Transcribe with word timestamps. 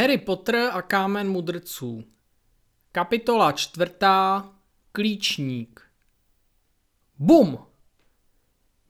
Harry 0.00 0.18
Potter 0.18 0.70
a 0.72 0.82
kámen 0.82 1.30
mudrců 1.30 2.04
Kapitola 2.92 3.52
čtvrtá 3.52 4.48
Klíčník 4.92 5.82
Bum! 7.18 7.58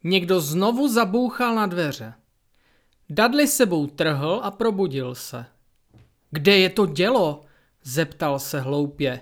Někdo 0.05 0.41
znovu 0.41 0.89
zabouchal 0.89 1.55
na 1.55 1.67
dveře. 1.67 2.15
Dudley 3.09 3.47
sebou 3.47 3.87
trhl 3.87 4.41
a 4.43 4.51
probudil 4.51 5.15
se. 5.15 5.47
Kde 6.31 6.59
je 6.59 6.71
to 6.71 6.87
dělo? 6.87 7.45
zeptal 7.83 8.39
se 8.39 8.61
hloupě. 8.61 9.21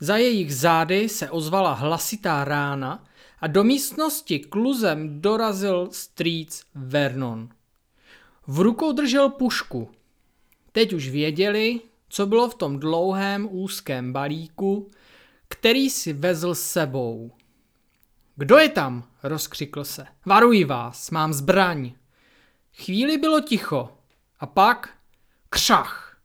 Za 0.00 0.16
jejich 0.16 0.56
zády 0.56 1.08
se 1.08 1.30
ozvala 1.30 1.72
hlasitá 1.72 2.44
rána 2.44 3.04
a 3.40 3.46
do 3.46 3.64
místnosti 3.64 4.38
kluzem 4.38 5.20
dorazil 5.20 5.88
strýc 5.92 6.64
Vernon. 6.74 7.48
V 8.46 8.60
rukou 8.60 8.92
držel 8.92 9.28
pušku. 9.28 9.97
Teď 10.78 10.92
už 10.92 11.08
věděli, 11.08 11.80
co 12.08 12.26
bylo 12.26 12.50
v 12.50 12.54
tom 12.54 12.80
dlouhém 12.80 13.48
úzkém 13.50 14.12
balíku, 14.12 14.90
který 15.48 15.90
si 15.90 16.12
vezl 16.12 16.54
s 16.54 16.62
sebou. 16.62 17.32
Kdo 18.36 18.58
je 18.58 18.68
tam? 18.68 19.04
rozkřikl 19.22 19.84
se. 19.84 20.06
Varuji 20.26 20.64
vás, 20.64 21.10
mám 21.10 21.32
zbraň. 21.32 21.92
Chvíli 22.74 23.18
bylo 23.18 23.40
ticho 23.40 23.88
a 24.40 24.46
pak 24.46 24.94
křach. 25.50 26.18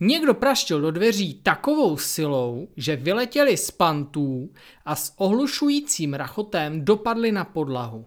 Někdo 0.00 0.34
praštil 0.34 0.80
do 0.80 0.90
dveří 0.90 1.34
takovou 1.34 1.96
silou, 1.96 2.68
že 2.76 2.96
vyletěli 2.96 3.56
z 3.56 3.70
pantů 3.70 4.52
a 4.84 4.96
s 4.96 5.12
ohlušujícím 5.16 6.14
rachotem 6.14 6.84
dopadli 6.84 7.32
na 7.32 7.44
podlahu. 7.44 8.06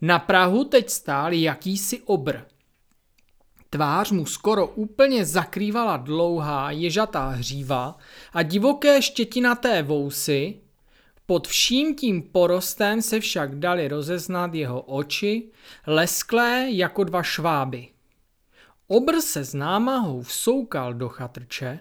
Na 0.00 0.18
Prahu 0.18 0.64
teď 0.64 0.90
stál 0.90 1.32
jakýsi 1.32 2.00
obr. 2.00 2.55
Tvář 3.76 4.10
mu 4.10 4.26
skoro 4.26 4.66
úplně 4.66 5.24
zakrývala 5.24 5.96
dlouhá 5.96 6.70
ježatá 6.70 7.28
hříva 7.28 7.98
a 8.32 8.42
divoké 8.42 9.02
štětinaté 9.02 9.82
vousy, 9.82 10.60
pod 11.26 11.48
vším 11.48 11.94
tím 11.94 12.22
porostem 12.22 13.02
se 13.02 13.20
však 13.20 13.58
dali 13.58 13.88
rozeznat 13.88 14.54
jeho 14.54 14.80
oči, 14.82 15.50
lesklé 15.86 16.66
jako 16.68 17.04
dva 17.04 17.22
šváby. 17.22 17.88
Obr 18.88 19.20
se 19.20 19.44
s 19.44 19.54
námahou 19.54 20.22
vsoukal 20.22 20.94
do 20.94 21.08
chatrče, 21.08 21.78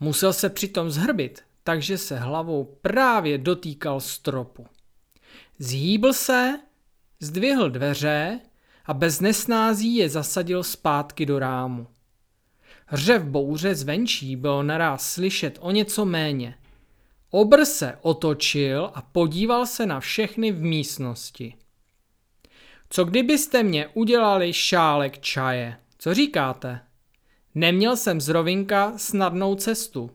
musel 0.00 0.32
se 0.32 0.48
přitom 0.48 0.90
zhrbit, 0.90 1.42
takže 1.64 1.98
se 1.98 2.18
hlavou 2.18 2.78
právě 2.82 3.38
dotýkal 3.38 4.00
stropu. 4.00 4.66
Zhýbl 5.58 6.12
se, 6.12 6.60
zdvihl 7.20 7.70
dveře 7.70 8.40
a 8.88 8.94
bez 8.94 9.20
nesnází 9.20 9.96
je 9.96 10.08
zasadil 10.08 10.62
zpátky 10.62 11.26
do 11.26 11.38
rámu. 11.38 11.86
Hřev 12.86 13.22
bouře 13.22 13.74
zvenčí 13.74 14.36
bylo 14.36 14.62
naraz 14.62 15.12
slyšet 15.12 15.58
o 15.60 15.70
něco 15.70 16.04
méně. 16.04 16.58
Obr 17.30 17.64
se 17.64 17.98
otočil 18.00 18.90
a 18.94 19.02
podíval 19.02 19.66
se 19.66 19.86
na 19.86 20.00
všechny 20.00 20.52
v 20.52 20.62
místnosti. 20.62 21.54
Co 22.90 23.04
kdybyste 23.04 23.62
mě 23.62 23.88
udělali 23.94 24.52
šálek 24.52 25.18
čaje? 25.18 25.76
Co 25.98 26.14
říkáte? 26.14 26.80
Neměl 27.54 27.96
jsem 27.96 28.20
z 28.20 28.28
rovinka 28.28 28.92
snadnou 28.96 29.54
cestu. 29.54 30.10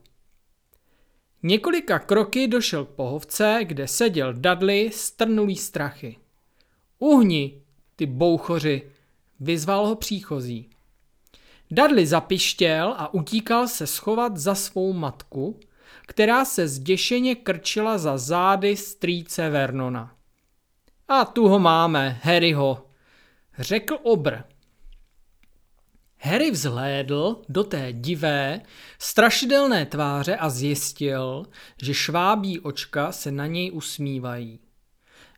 Několika 1.43 1.99
kroky 1.99 2.47
došel 2.47 2.85
k 2.85 2.89
pohovce, 2.89 3.59
kde 3.63 3.87
seděl 3.87 4.33
Dudley 4.33 4.91
strnulý 4.91 5.55
strachy. 5.55 6.17
Uhni, 6.99 7.62
ty 7.95 8.05
bouchoři, 8.05 8.91
vyzval 9.39 9.87
ho 9.87 9.95
příchozí. 9.95 10.69
Dudley 11.71 12.05
zapištěl 12.05 12.93
a 12.97 13.13
utíkal 13.13 13.67
se 13.67 13.87
schovat 13.87 14.37
za 14.37 14.55
svou 14.55 14.93
matku, 14.93 15.59
která 16.07 16.45
se 16.45 16.67
zděšeně 16.67 17.35
krčila 17.35 17.97
za 17.97 18.17
zády 18.17 18.77
strýce 18.77 19.49
Vernona. 19.49 20.15
A 21.07 21.25
tu 21.25 21.47
ho 21.47 21.59
máme, 21.59 22.19
Harryho, 22.23 22.85
řekl 23.59 23.99
obr. 24.03 24.37
Harry 26.17 26.51
vzhlédl 26.51 27.41
do 27.49 27.63
té 27.63 27.93
divé, 27.93 28.61
strašidelné 28.99 29.85
tváře 29.85 30.35
a 30.35 30.49
zjistil, 30.49 31.45
že 31.81 31.93
švábí 31.93 32.59
očka 32.59 33.11
se 33.11 33.31
na 33.31 33.47
něj 33.47 33.71
usmívají. 33.73 34.59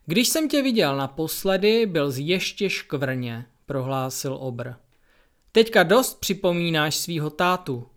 Když 0.06 0.28
jsem 0.28 0.48
tě 0.48 0.62
viděl 0.62 0.96
naposledy, 0.96 1.86
byl 1.86 2.10
z 2.10 2.18
ještě 2.18 2.70
škvrně, 2.70 3.46
prohlásil 3.66 4.36
obr. 4.40 4.72
Teďka 5.52 5.82
dost 5.82 6.20
připomínáš 6.20 6.96
svýho 6.96 7.30
tátu, 7.30 7.88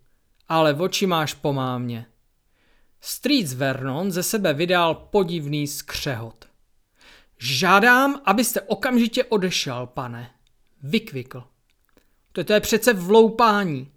ale 0.47 0.73
oči 0.73 1.05
máš 1.05 1.33
pomámě. 1.33 2.05
Streets 3.01 3.53
Vernon 3.53 4.11
ze 4.11 4.23
sebe 4.23 4.53
vydal 4.53 4.95
podivný 4.95 5.67
skřehot. 5.67 6.45
Žádám, 7.37 8.21
abyste 8.25 8.61
okamžitě 8.61 9.23
odešel, 9.23 9.87
pane, 9.87 10.31
vykvikl. 10.83 11.43
To, 12.31 12.53
je 12.53 12.59
přece 12.59 12.93
vloupání. 12.93 13.91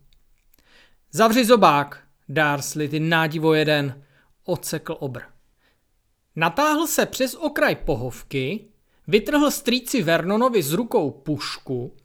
Zavři 1.11 1.45
zobák, 1.45 2.05
Darsley, 2.29 2.89
ty 2.89 3.01
nádivo 3.01 3.55
jeden, 3.55 4.03
odsekl 4.45 4.97
obr. 4.99 5.32
Natáhl 6.37 6.87
se 6.87 7.07
přes 7.07 7.35
okraj 7.35 7.75
pohovky, 7.75 8.65
vytrhl 9.07 9.51
strýci 9.51 10.03
Vernonovi 10.03 10.63
z 10.63 10.73
rukou 10.73 11.11
pušku, 11.11 11.97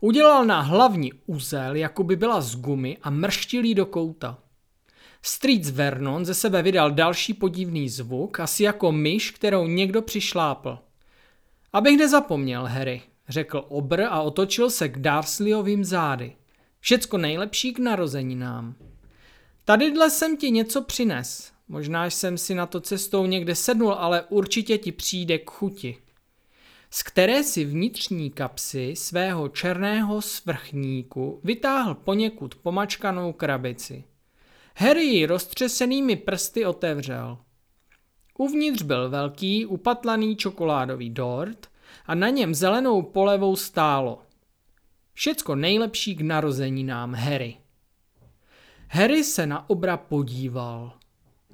udělal 0.00 0.44
na 0.44 0.60
hlavní 0.60 1.12
úzel, 1.26 1.76
jako 1.76 2.04
by 2.04 2.16
byla 2.16 2.40
z 2.40 2.56
gumy 2.56 2.98
a 3.02 3.10
mrštil 3.10 3.64
jí 3.64 3.74
do 3.74 3.86
kouta. 3.86 4.38
Streets 5.22 5.70
Vernon 5.70 6.24
ze 6.24 6.34
sebe 6.34 6.62
vydal 6.62 6.90
další 6.90 7.34
podivný 7.34 7.88
zvuk, 7.88 8.40
asi 8.40 8.62
jako 8.62 8.92
myš, 8.92 9.30
kterou 9.30 9.66
někdo 9.66 10.02
přišlápl. 10.02 10.78
Abych 11.72 11.98
nezapomněl, 11.98 12.64
Harry, 12.64 13.02
řekl 13.28 13.64
Obr 13.68 14.02
a 14.02 14.20
otočil 14.20 14.70
se 14.70 14.88
k 14.88 14.98
Darsleyovým 14.98 15.84
zády. 15.84 16.36
Všecko 16.80 17.18
nejlepší 17.18 17.72
k 17.72 17.78
narozeninám. 17.78 18.74
Tadyhle 19.64 20.10
jsem 20.10 20.36
ti 20.36 20.50
něco 20.50 20.82
přines. 20.82 21.52
Možná 21.68 22.06
jsem 22.06 22.38
si 22.38 22.54
na 22.54 22.66
to 22.66 22.80
cestou 22.80 23.26
někde 23.26 23.54
sednul, 23.54 23.92
ale 23.92 24.22
určitě 24.22 24.78
ti 24.78 24.92
přijde 24.92 25.38
k 25.38 25.50
chuti. 25.50 25.96
Z 26.90 27.02
které 27.02 27.44
si 27.44 27.64
vnitřní 27.64 28.30
kapsy 28.30 28.96
svého 28.96 29.48
černého 29.48 30.22
svrchníku 30.22 31.40
vytáhl 31.44 31.94
poněkud 31.94 32.54
pomačkanou 32.54 33.32
krabici. 33.32 34.04
Harry 34.76 35.04
ji 35.04 35.26
roztřesenými 35.26 36.16
prsty 36.16 36.66
otevřel. 36.66 37.38
Uvnitř 38.38 38.82
byl 38.82 39.10
velký, 39.10 39.66
upatlaný 39.66 40.36
čokoládový 40.36 41.10
dort 41.10 41.66
a 42.06 42.14
na 42.14 42.28
něm 42.28 42.54
zelenou 42.54 43.02
polevou 43.02 43.56
stálo. 43.56 44.22
Všecko 45.12 45.54
nejlepší 45.54 46.16
k 46.16 46.20
narozeninám 46.20 47.14
Harry. 47.14 47.56
Harry 48.88 49.24
se 49.24 49.46
na 49.46 49.70
obra 49.70 49.96
podíval. 49.96 50.95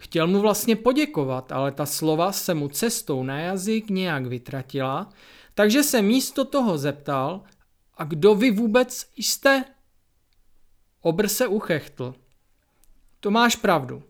Chtěl 0.03 0.27
mu 0.27 0.41
vlastně 0.41 0.77
poděkovat, 0.77 1.53
ale 1.53 1.73
ta 1.73 1.87
slova 1.87 2.33
se 2.33 2.55
mu 2.55 2.69
cestou 2.69 3.23
na 3.23 3.41
jazyk 3.41 3.91
nějak 3.91 4.27
vytratila, 4.27 5.09
takže 5.55 5.83
se 5.83 6.03
místo 6.03 6.45
toho 6.45 6.79
zeptal, 6.79 7.43
a 7.95 8.05
kdo 8.05 8.35
vy 8.35 8.51
vůbec 8.51 9.07
jste? 9.17 9.65
Obr 11.01 11.29
se 11.29 11.47
uchechtl. 11.47 12.15
To 13.21 13.31
máš 13.31 13.57
pravdu. 13.57 14.03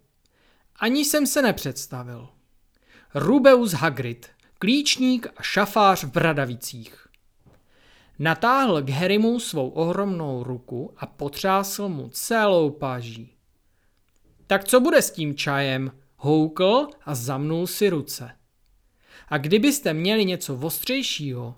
Ani 0.77 1.05
jsem 1.05 1.27
se 1.27 1.43
nepředstavil. 1.43 2.29
Rubeus 3.15 3.73
Hagrid, 3.73 4.31
klíčník 4.59 5.27
a 5.37 5.43
šafář 5.43 6.05
v 6.05 6.11
Bradavicích. 6.11 7.07
Natáhl 8.19 8.83
k 8.83 8.91
Harrymu 8.91 9.41
svou 9.41 9.69
ohromnou 9.69 10.45
ruku 10.45 10.95
a 10.97 11.07
potřásl 11.07 11.89
mu 11.89 12.09
celou 12.09 12.71
páží. 12.71 13.32
Tak 14.53 14.65
co 14.65 14.81
bude 14.81 15.03
s 15.03 15.11
tím 15.11 15.35
čajem? 15.35 15.93
Houkl 16.17 16.89
a 17.05 17.15
zamnul 17.15 17.67
si 17.67 17.91
ruce. 17.91 18.31
A 19.29 19.39
kdybyste 19.39 19.95
měli 19.95 20.25
něco 20.25 20.57
ostřejšího, 20.57 21.55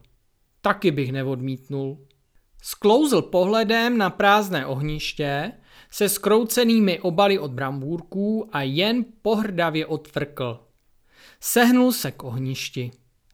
taky 0.60 0.90
bych 0.90 1.12
neodmítnul. 1.12 2.06
Sklouzl 2.62 3.22
pohledem 3.22 3.98
na 3.98 4.10
prázdné 4.10 4.66
ohniště 4.66 5.52
se 5.90 6.08
skroucenými 6.08 7.00
obaly 7.00 7.38
od 7.38 7.50
brambůrků 7.50 8.48
a 8.52 8.62
jen 8.62 9.04
pohrdavě 9.22 9.86
odfrkl. 9.86 10.66
Sehnul 11.40 11.92
se 11.92 12.12
k 12.12 12.24
ohništi. 12.24 12.90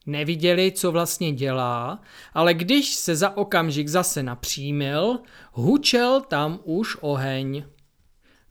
Neviděli, 0.07 0.73
co 0.73 0.93
vlastně 0.93 1.33
dělá, 1.33 2.01
ale 2.35 2.55
když 2.55 2.95
se 2.95 3.17
za 3.17 3.37
okamžik 3.37 3.89
zase 3.89 4.23
napřímil, 4.23 5.19
hučel 5.53 6.21
tam 6.21 6.61
už 6.65 6.97
oheň. 7.01 7.65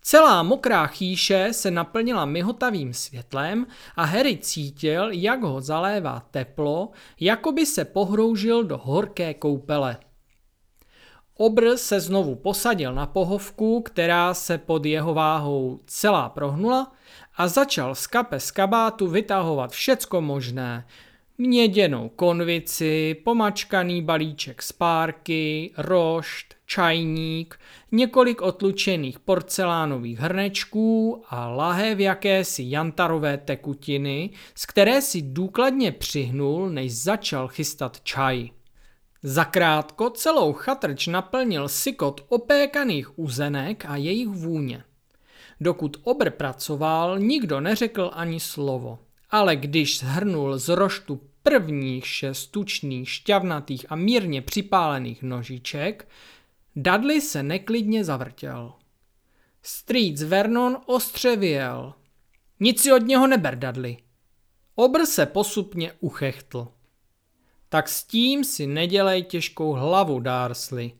Celá 0.10 0.44
mokrá 0.44 0.88
chýše 0.88 1.48
se 1.52 1.72
naplnila 1.72 2.26
mihotavým 2.26 2.94
světlem 2.94 3.68
a 3.96 4.04
Harry 4.04 4.38
cítil, 4.38 5.10
jak 5.12 5.44
ho 5.44 5.62
zalévá 5.62 6.24
teplo, 6.32 6.90
jako 7.20 7.52
by 7.52 7.66
se 7.66 7.86
pohroužil 7.86 8.64
do 8.64 8.78
horké 8.78 9.34
koupele. 9.34 9.98
Obr 11.38 11.78
se 11.78 12.00
znovu 12.00 12.36
posadil 12.36 12.94
na 12.94 13.06
pohovku, 13.06 13.82
která 13.82 14.34
se 14.34 14.58
pod 14.58 14.86
jeho 14.86 15.14
váhou 15.14 15.80
celá 15.86 16.30
prohnula 16.30 16.92
a 17.38 17.48
začal 17.48 17.96
z 17.96 18.08
kapes 18.08 18.52
kabátu 18.52 19.08
vytahovat 19.08 19.72
všecko 19.72 20.22
možné. 20.22 20.86
Měděnou 21.42 22.10
konvici, 22.10 23.16
pomačkaný 23.24 24.02
balíček 24.02 24.62
spárky, 24.62 25.72
rošt, 25.78 26.56
čajník, 26.66 27.60
několik 27.92 28.42
otlučených 28.42 29.20
porcelánových 29.20 30.20
hrnečků 30.20 31.24
a 31.30 31.48
lahev 31.48 32.00
jakési 32.00 32.64
jantarové 32.68 33.38
tekutiny, 33.38 34.30
z 34.56 34.66
které 34.66 35.02
si 35.02 35.22
důkladně 35.22 35.92
přihnul, 35.92 36.70
než 36.70 36.96
začal 36.96 37.48
chystat 37.48 38.02
čaj. 38.04 38.50
Zakrátko 39.24 40.10
celou 40.10 40.54
chatrč 40.54 41.08
naplnil 41.08 41.68
sykot 41.68 42.26
opékaných 42.30 43.20
uzenek 43.20 43.86
a 43.88 43.96
jejich 43.96 44.28
vůně. 44.28 44.84
Dokud 45.62 45.98
obr 46.04 46.30
pracoval, 46.30 47.20
nikdo 47.20 47.60
neřekl 47.60 48.12
ani 48.14 48.40
slovo. 48.40 49.00
Ale 49.32 49.56
když 49.56 50.00
zhrnul 50.00 50.58
z 50.58 50.70
roštu 50.70 51.22
prvních 51.44 52.08
šest 52.08 52.48
tučných, 52.48 53.10
šťavnatých 53.10 53.86
a 53.90 53.96
mírně 53.96 54.42
připálených 54.42 55.24
nožiček, 55.24 56.08
Dudley 56.76 57.22
se 57.22 57.44
neklidně 57.44 58.04
zavrtěl. 58.04 58.74
Street 59.62 60.20
Vernon 60.20 60.78
ostře 60.86 61.36
vyjel. 61.36 61.94
Nic 62.60 62.82
si 62.82 62.94
od 62.94 63.02
něho 63.02 63.28
neber, 63.28 63.60
Dudley. 63.60 63.98
Obr 64.76 65.06
se 65.06 65.26
posupně 65.26 65.94
uchechtl. 66.00 66.68
Tak 67.70 67.90
s 67.90 68.04
tím 68.04 68.44
si 68.44 68.68
nedělej 68.68 69.24
těžkou 69.24 69.72
hlavu, 69.72 70.20
Darsley. 70.20 70.92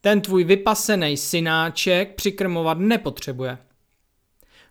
Ten 0.00 0.20
tvůj 0.20 0.44
vypasený 0.44 1.16
synáček 1.16 2.14
přikrmovat 2.14 2.78
nepotřebuje. 2.78 3.58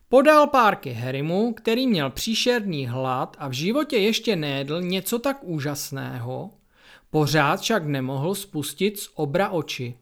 Podal 0.09 0.47
párky 0.47 0.91
Harrymu, 0.91 1.53
který 1.53 1.87
měl 1.87 2.09
příšerný 2.09 2.87
hlad 2.87 3.37
a 3.39 3.47
v 3.47 3.51
životě 3.51 3.97
ještě 3.97 4.35
nejedl 4.35 4.81
něco 4.81 5.19
tak 5.19 5.43
úžasného, 5.43 6.53
pořád 7.09 7.59
však 7.59 7.85
nemohl 7.85 8.35
spustit 8.35 8.99
z 8.99 9.09
obra 9.13 9.49
oči. 9.49 9.97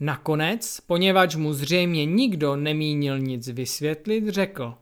Nakonec, 0.00 0.80
poněvadž 0.80 1.34
mu 1.34 1.52
zřejmě 1.52 2.04
nikdo 2.04 2.56
nemínil 2.56 3.18
nic 3.18 3.48
vysvětlit, 3.48 4.28
řekl 4.28 4.74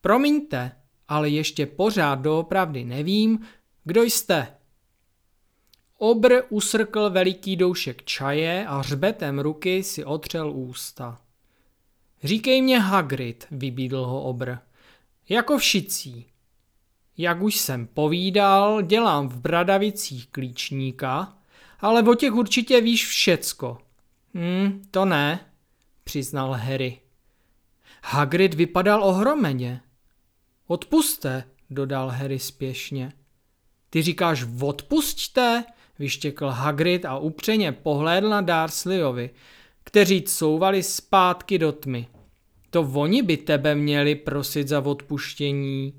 Promiňte, 0.00 0.72
ale 1.08 1.28
ještě 1.28 1.66
pořád 1.66 2.14
doopravdy 2.14 2.84
nevím, 2.84 3.46
kdo 3.84 4.02
jste. 4.02 4.48
Obr 5.98 6.42
usrkl 6.48 7.10
veliký 7.10 7.56
doušek 7.56 8.04
čaje 8.04 8.66
a 8.66 8.78
hřbetem 8.78 9.38
ruky 9.38 9.82
si 9.82 10.04
otřel 10.04 10.50
ústa. 10.50 11.25
Říkej 12.24 12.62
mě 12.62 12.80
Hagrid, 12.80 13.46
vybídl 13.50 14.04
ho 14.04 14.22
obr. 14.22 14.54
Jako 15.28 15.58
všicí. 15.58 16.26
Jak 17.18 17.42
už 17.42 17.56
jsem 17.56 17.86
povídal, 17.86 18.82
dělám 18.82 19.28
v 19.28 19.40
Bradavicích 19.40 20.28
klíčníka, 20.28 21.38
ale 21.80 22.02
o 22.02 22.14
těch 22.14 22.32
určitě 22.32 22.80
víš 22.80 23.06
všecko. 23.06 23.78
Hm, 24.34 24.82
to 24.90 25.04
ne, 25.04 25.40
přiznal 26.04 26.52
Harry. 26.52 27.00
Hagrid 28.04 28.54
vypadal 28.54 29.04
ohromeně. 29.04 29.80
Odpuste, 30.66 31.44
dodal 31.70 32.08
Harry 32.08 32.38
spěšně. 32.38 33.12
Ty 33.90 34.02
říkáš 34.02 34.44
odpusťte, 34.60 35.64
vyštěkl 35.98 36.48
Hagrid 36.48 37.04
a 37.04 37.18
upřeně 37.18 37.72
pohlédl 37.72 38.28
na 38.28 38.40
Darsleyovi, 38.40 39.30
kteří 39.86 40.22
couvali 40.22 40.82
zpátky 40.82 41.58
do 41.58 41.72
tmy. 41.72 42.06
To 42.70 42.90
oni 42.94 43.22
by 43.22 43.36
tebe 43.36 43.74
měli 43.74 44.14
prosit 44.14 44.68
za 44.68 44.80
odpuštění. 44.80 45.94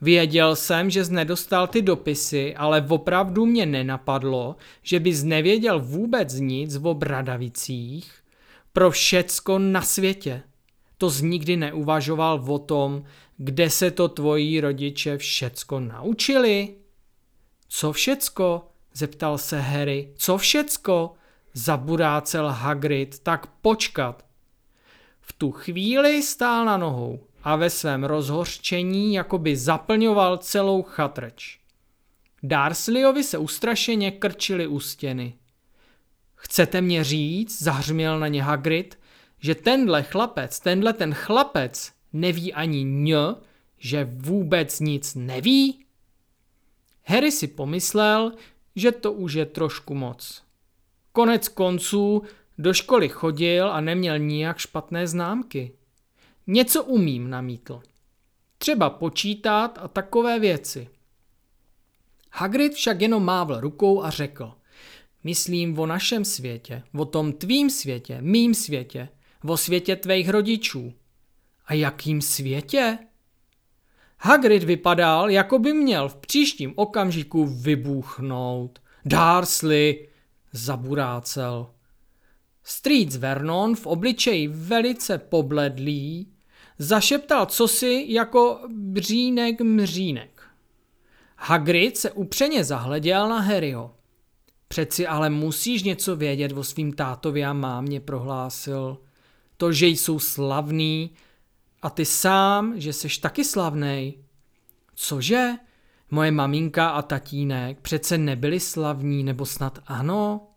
Věděl 0.00 0.56
jsem, 0.56 0.90
že 0.90 1.04
jsi 1.04 1.12
nedostal 1.12 1.66
ty 1.66 1.82
dopisy, 1.82 2.54
ale 2.56 2.86
opravdu 2.88 3.46
mě 3.46 3.66
nenapadlo, 3.66 4.56
že 4.82 5.00
bys 5.00 5.22
nevěděl 5.22 5.80
vůbec 5.80 6.34
nic 6.34 6.76
o 6.82 6.94
Bradavicích. 6.94 8.12
Pro 8.72 8.90
všecko 8.90 9.58
na 9.58 9.82
světě. 9.82 10.42
To 10.98 11.10
jsi 11.10 11.24
nikdy 11.24 11.56
neuvažoval 11.56 12.44
o 12.48 12.58
tom, 12.58 13.04
kde 13.36 13.70
se 13.70 13.90
to 13.90 14.08
tvoji 14.08 14.60
rodiče 14.60 15.18
všecko 15.18 15.80
naučili? 15.80 16.74
Co 17.68 17.92
všecko? 17.92 18.68
zeptal 18.94 19.38
se 19.38 19.60
Harry. 19.60 20.12
Co 20.16 20.38
všecko? 20.38 21.14
Zaburácel 21.52 22.48
Hagrid, 22.48 23.18
tak 23.18 23.46
počkat. 23.46 24.24
V 25.20 25.32
tu 25.32 25.50
chvíli 25.50 26.22
stál 26.22 26.64
na 26.64 26.76
nohou 26.76 27.20
a 27.42 27.56
ve 27.56 27.70
svém 27.70 28.04
rozhořčení 28.04 29.14
jakoby 29.14 29.56
zaplňoval 29.56 30.38
celou 30.38 30.82
chatrč. 30.82 31.58
Darsleyovi 32.42 33.24
se 33.24 33.38
ustrašeně 33.38 34.10
krčili 34.10 34.66
u 34.66 34.80
stěny. 34.80 35.34
Chcete 36.34 36.80
mě 36.80 37.04
říct, 37.04 37.62
zahřměl 37.62 38.18
na 38.18 38.28
ně 38.28 38.42
Hagrid, 38.42 38.98
že 39.40 39.54
tenhle 39.54 40.02
chlapec, 40.02 40.60
tenhle 40.60 40.92
ten 40.92 41.14
chlapec 41.14 41.92
neví 42.12 42.54
ani 42.54 42.84
ň, 42.84 43.34
že 43.78 44.04
vůbec 44.04 44.80
nic 44.80 45.14
neví? 45.14 45.84
Harry 47.04 47.32
si 47.32 47.46
pomyslel, 47.46 48.32
že 48.76 48.92
to 48.92 49.12
už 49.12 49.32
je 49.32 49.46
trošku 49.46 49.94
moc. 49.94 50.42
Konec 51.12 51.48
konců 51.48 52.22
do 52.58 52.74
školy 52.74 53.08
chodil 53.08 53.70
a 53.70 53.80
neměl 53.80 54.18
nijak 54.18 54.58
špatné 54.58 55.06
známky. 55.06 55.72
Něco 56.46 56.84
umím, 56.84 57.30
namítl. 57.30 57.82
Třeba 58.58 58.90
počítat 58.90 59.78
a 59.82 59.88
takové 59.88 60.38
věci. 60.38 60.88
Hagrid 62.32 62.72
však 62.72 63.00
jenom 63.00 63.24
mávl 63.24 63.60
rukou 63.60 64.02
a 64.02 64.10
řekl. 64.10 64.52
Myslím 65.24 65.78
o 65.78 65.86
našem 65.86 66.24
světě, 66.24 66.82
o 66.94 67.04
tom 67.04 67.32
tvým 67.32 67.70
světě, 67.70 68.18
mým 68.20 68.54
světě, 68.54 69.08
o 69.44 69.56
světě 69.56 69.96
tvých 69.96 70.28
rodičů. 70.28 70.92
A 71.66 71.74
jakým 71.74 72.20
světě? 72.20 72.98
Hagrid 74.20 74.62
vypadal, 74.62 75.30
jako 75.30 75.58
by 75.58 75.72
měl 75.72 76.08
v 76.08 76.16
příštím 76.16 76.72
okamžiku 76.76 77.46
vybuchnout. 77.46 78.78
Darsley, 79.04 80.08
zaburácel. 80.52 81.70
Streets 82.64 83.16
Vernon 83.16 83.76
v 83.76 83.86
obličeji 83.86 84.48
velice 84.48 85.18
pobledlý, 85.18 86.32
zašeptal 86.78 87.46
cosi 87.46 88.04
jako 88.08 88.60
břínek 88.68 89.60
mřínek. 89.60 90.42
Hagrid 91.36 91.96
se 91.96 92.10
upřeně 92.10 92.64
zahleděl 92.64 93.28
na 93.28 93.40
Harryho. 93.40 93.94
Přeci 94.68 95.06
ale 95.06 95.30
musíš 95.30 95.82
něco 95.82 96.16
vědět 96.16 96.52
o 96.52 96.64
svým 96.64 96.92
tátovi 96.92 97.44
a 97.44 97.52
mámě, 97.52 98.00
prohlásil. 98.00 98.98
To, 99.56 99.72
že 99.72 99.86
jsou 99.86 100.18
slavný 100.18 101.10
a 101.82 101.90
ty 101.90 102.04
sám, 102.04 102.80
že 102.80 102.92
seš 102.92 103.18
taky 103.18 103.44
slavnej. 103.44 104.24
Cože? 104.94 105.54
Moje 106.10 106.30
maminka 106.30 106.88
a 106.88 107.02
tatínek 107.02 107.80
přece 107.80 108.18
nebyli 108.18 108.60
slavní, 108.60 109.24
nebo 109.24 109.46
snad 109.46 109.78
ano? 109.86 110.48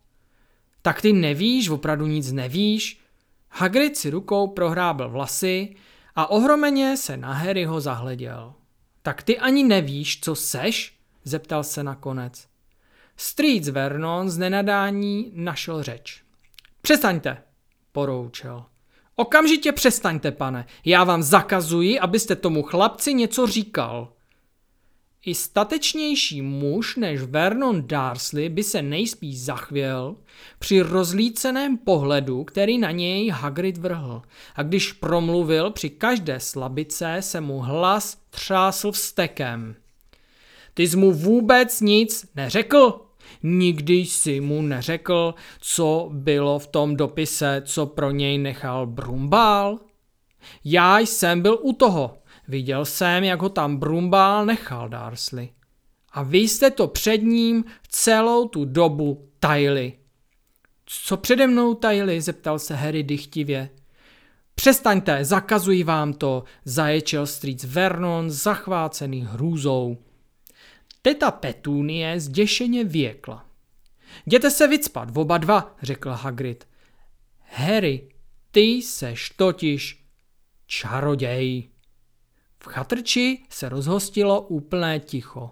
Tak 0.82 1.02
ty 1.02 1.14
nevíš, 1.14 1.70
opravdu 1.70 2.08
nic 2.08 2.32
nevíš? 2.32 3.02
Hagrid 3.50 3.98
si 3.98 4.10
rukou 4.10 4.48
prohrábl 4.48 5.10
vlasy 5.10 5.76
a 6.16 6.28
ohromeně 6.30 6.98
se 6.98 7.18
na 7.18 7.34
Harryho 7.34 7.82
zahleděl. 7.82 8.54
Tak 9.02 9.24
ty 9.24 9.40
ani 9.40 9.64
nevíš, 9.64 10.20
co 10.22 10.36
seš? 10.36 10.98
zeptal 11.24 11.64
se 11.64 11.84
nakonec. 11.84 12.48
Streets 13.18 13.70
Vernon 13.70 14.30
z 14.30 14.38
nenadání 14.38 15.32
našel 15.36 15.84
řeč. 15.84 16.24
Přestaňte, 16.82 17.44
poroučel. 17.92 18.66
Okamžitě 19.16 19.72
přestaňte, 19.72 20.32
pane. 20.32 20.66
Já 20.86 21.04
vám 21.04 21.24
zakazuji, 21.24 22.00
abyste 22.00 22.36
tomu 22.36 22.64
chlapci 22.64 23.14
něco 23.14 23.48
říkal. 23.48 24.14
I 25.26 25.36
statečnější 25.36 26.42
muž 26.42 26.96
než 26.96 27.22
Vernon 27.22 27.88
Darsley 27.88 28.50
by 28.50 28.64
se 28.64 28.82
nejspíš 28.82 29.42
zachvěl 29.42 30.16
při 30.60 30.82
rozlíceném 30.82 31.78
pohledu, 31.78 32.44
který 32.44 32.78
na 32.78 32.92
něj 32.92 33.30
Hagrid 33.30 33.78
vrhl. 33.78 34.22
A 34.56 34.64
když 34.64 34.94
promluvil 34.94 35.72
při 35.72 35.90
každé 35.90 36.40
slabice, 36.40 37.18
se 37.20 37.42
mu 37.42 37.60
hlas 37.60 38.18
třásl 38.30 38.92
vstekem. 38.92 39.76
Ty 40.74 40.88
jsi 40.88 40.98
mu 40.98 41.12
vůbec 41.12 41.82
nic 41.82 42.26
neřekl? 42.36 43.02
Nikdy 43.44 43.94
jsi 43.94 44.40
mu 44.40 44.62
neřekl, 44.62 45.34
co 45.60 46.10
bylo 46.14 46.60
v 46.60 46.68
tom 46.68 46.96
dopise, 46.96 47.62
co 47.66 47.86
pro 47.86 48.12
něj 48.12 48.38
nechal 48.38 48.88
Brumbál? 48.88 49.80
Já 50.66 51.00
jsem 51.00 51.42
byl 51.42 51.60
u 51.62 51.74
toho, 51.74 52.21
Viděl 52.48 52.86
jsem, 52.86 53.24
jak 53.24 53.42
ho 53.42 53.50
tam 53.50 53.78
Brumbál 53.78 54.46
nechal 54.46 54.90
Darsley. 54.90 55.50
A 56.12 56.24
vy 56.24 56.38
jste 56.38 56.72
to 56.72 56.88
před 56.88 57.18
ním 57.18 57.66
celou 57.90 58.48
tu 58.48 58.66
dobu 58.66 59.30
tajili. 59.40 59.94
Co 60.86 61.18
přede 61.18 61.48
mnou 61.48 61.74
tajili, 61.74 62.22
zeptal 62.22 62.60
se 62.60 62.76
Harry 62.76 63.04
dychtivě. 63.04 63.70
Přestaňte, 64.56 65.26
zakazuji 65.26 65.84
vám 65.84 66.14
to, 66.14 66.44
zaječel 66.66 67.28
strýc 67.28 67.64
Vernon 67.64 68.32
zachvácený 68.32 69.22
hrůzou. 69.22 69.98
Teta 71.02 71.32
Petunie 71.32 72.20
zděšeně 72.20 72.84
věkla. 72.84 73.46
Jděte 74.26 74.52
se 74.52 74.68
vycpat, 74.68 75.18
oba 75.18 75.38
dva, 75.38 75.76
řekl 75.82 76.10
Hagrid. 76.10 76.68
Harry, 77.40 78.10
ty 78.52 78.82
seš 78.82 79.30
totiž 79.30 80.06
čaroděj. 80.66 81.70
V 82.64 82.68
chatrči 82.68 83.44
se 83.50 83.70
rozhostilo 83.70 84.42
úplné 84.42 85.00
ticho. 85.00 85.52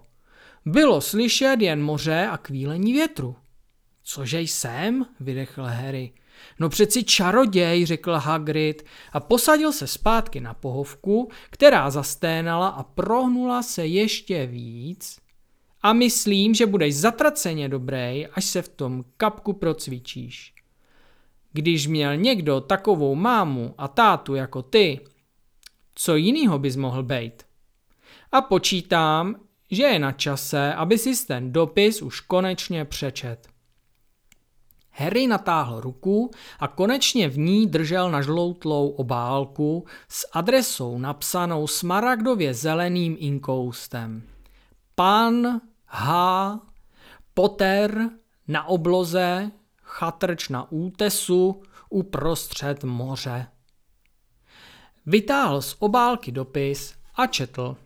Bylo 0.66 1.00
slyšet 1.00 1.60
jen 1.60 1.82
moře 1.82 2.28
a 2.30 2.36
kvílení 2.36 2.92
větru. 2.92 3.36
Cože 4.02 4.40
jsem? 4.40 5.06
vydechl 5.20 5.62
Harry. 5.62 6.12
No 6.60 6.68
přeci 6.68 7.04
čaroděj, 7.04 7.86
řekl 7.86 8.12
Hagrid 8.12 8.82
a 9.12 9.20
posadil 9.20 9.72
se 9.72 9.86
zpátky 9.86 10.40
na 10.40 10.54
pohovku, 10.54 11.30
která 11.50 11.90
zasténala 11.90 12.68
a 12.68 12.82
prohnula 12.82 13.62
se 13.62 13.86
ještě 13.86 14.46
víc. 14.46 15.18
A 15.82 15.92
myslím, 15.92 16.54
že 16.54 16.66
budeš 16.66 16.96
zatraceně 16.96 17.68
dobrý, 17.68 18.26
až 18.26 18.44
se 18.44 18.62
v 18.62 18.68
tom 18.68 19.04
kapku 19.16 19.52
procvičíš. 19.52 20.54
Když 21.52 21.86
měl 21.86 22.16
někdo 22.16 22.60
takovou 22.60 23.14
mámu 23.14 23.74
a 23.78 23.88
tátu 23.88 24.34
jako 24.34 24.62
ty, 24.62 25.00
co 26.02 26.16
jinýho 26.16 26.58
bys 26.58 26.76
mohl 26.76 27.02
být? 27.02 27.42
A 28.32 28.40
počítám, 28.40 29.36
že 29.70 29.82
je 29.82 29.98
na 29.98 30.12
čase, 30.12 30.74
aby 30.74 30.98
si 30.98 31.26
ten 31.26 31.52
dopis 31.52 32.02
už 32.02 32.20
konečně 32.20 32.84
přečet. 32.84 33.48
Harry 34.90 35.26
natáhl 35.26 35.80
ruku 35.80 36.30
a 36.60 36.68
konečně 36.68 37.28
v 37.28 37.38
ní 37.38 37.66
držel 37.66 38.10
nažloutlou 38.10 38.88
obálku 38.88 39.84
s 40.08 40.28
adresou 40.32 40.98
napsanou 40.98 41.66
smaragdově 41.66 42.54
zeleným 42.54 43.16
inkoustem. 43.18 44.22
Pan 44.94 45.60
H. 45.86 46.60
Potter 47.34 48.10
na 48.48 48.64
obloze, 48.64 49.50
chatrč 49.82 50.48
na 50.48 50.72
útesu 50.72 51.62
uprostřed 51.90 52.84
moře. 52.84 53.46
Vytáhl 55.06 55.62
z 55.62 55.76
obálky 55.78 56.32
dopis 56.32 56.94
a 57.14 57.26
četl. 57.26 57.76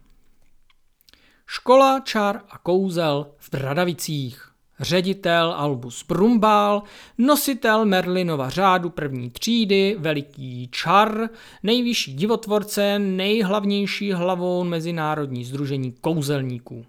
Škola 1.46 2.00
čar 2.00 2.40
a 2.50 2.58
kouzel 2.58 3.26
v 3.38 3.50
Bradavicích. 3.50 4.50
Ředitel 4.80 5.52
Albus 5.52 6.04
Brumbál, 6.08 6.82
nositel 7.18 7.84
Merlinova 7.84 8.50
řádu 8.50 8.90
první 8.90 9.30
třídy, 9.30 9.96
veliký 9.98 10.68
čar, 10.72 11.28
nejvyšší 11.62 12.14
divotvorce, 12.14 12.98
nejhlavnější 12.98 14.12
hlavou 14.12 14.64
Mezinárodní 14.64 15.44
združení 15.44 15.92
kouzelníků. 15.92 16.86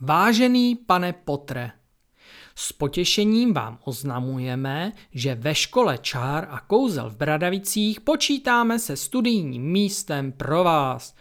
Vážený 0.00 0.76
pane 0.76 1.12
Potre, 1.12 1.72
s 2.58 2.72
potěšením 2.72 3.54
vám 3.54 3.78
oznamujeme, 3.84 4.92
že 5.12 5.34
ve 5.34 5.54
škole 5.54 5.98
čár 5.98 6.48
a 6.50 6.60
kouzel 6.60 7.10
v 7.10 7.16
Bradavicích 7.16 8.00
počítáme 8.00 8.78
se 8.78 8.96
studijním 8.96 9.62
místem 9.62 10.32
pro 10.32 10.64
vás. 10.64 11.14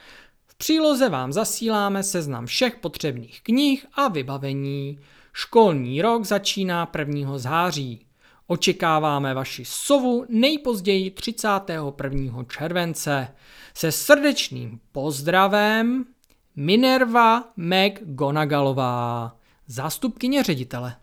V 0.45 0.55
příloze 0.55 1.09
vám 1.09 1.33
zasíláme 1.33 2.03
seznam 2.03 2.45
všech 2.45 2.75
potřebných 2.75 3.41
knih 3.43 3.85
a 3.93 4.07
vybavení. 4.07 4.99
Školní 5.33 6.01
rok 6.01 6.25
začíná 6.25 6.91
1. 6.97 7.37
září. 7.37 8.05
Očekáváme 8.47 9.33
vaši 9.33 9.65
sovu 9.65 10.25
nejpozději 10.29 11.11
31. 11.11 12.43
července. 12.43 13.27
Se 13.73 13.91
srdečným 13.91 14.79
pozdravem 14.91 16.05
Minerva 16.55 17.43
McGonagallová, 17.57 19.35
zástupkyně 19.67 20.43
ředitele. 20.43 20.95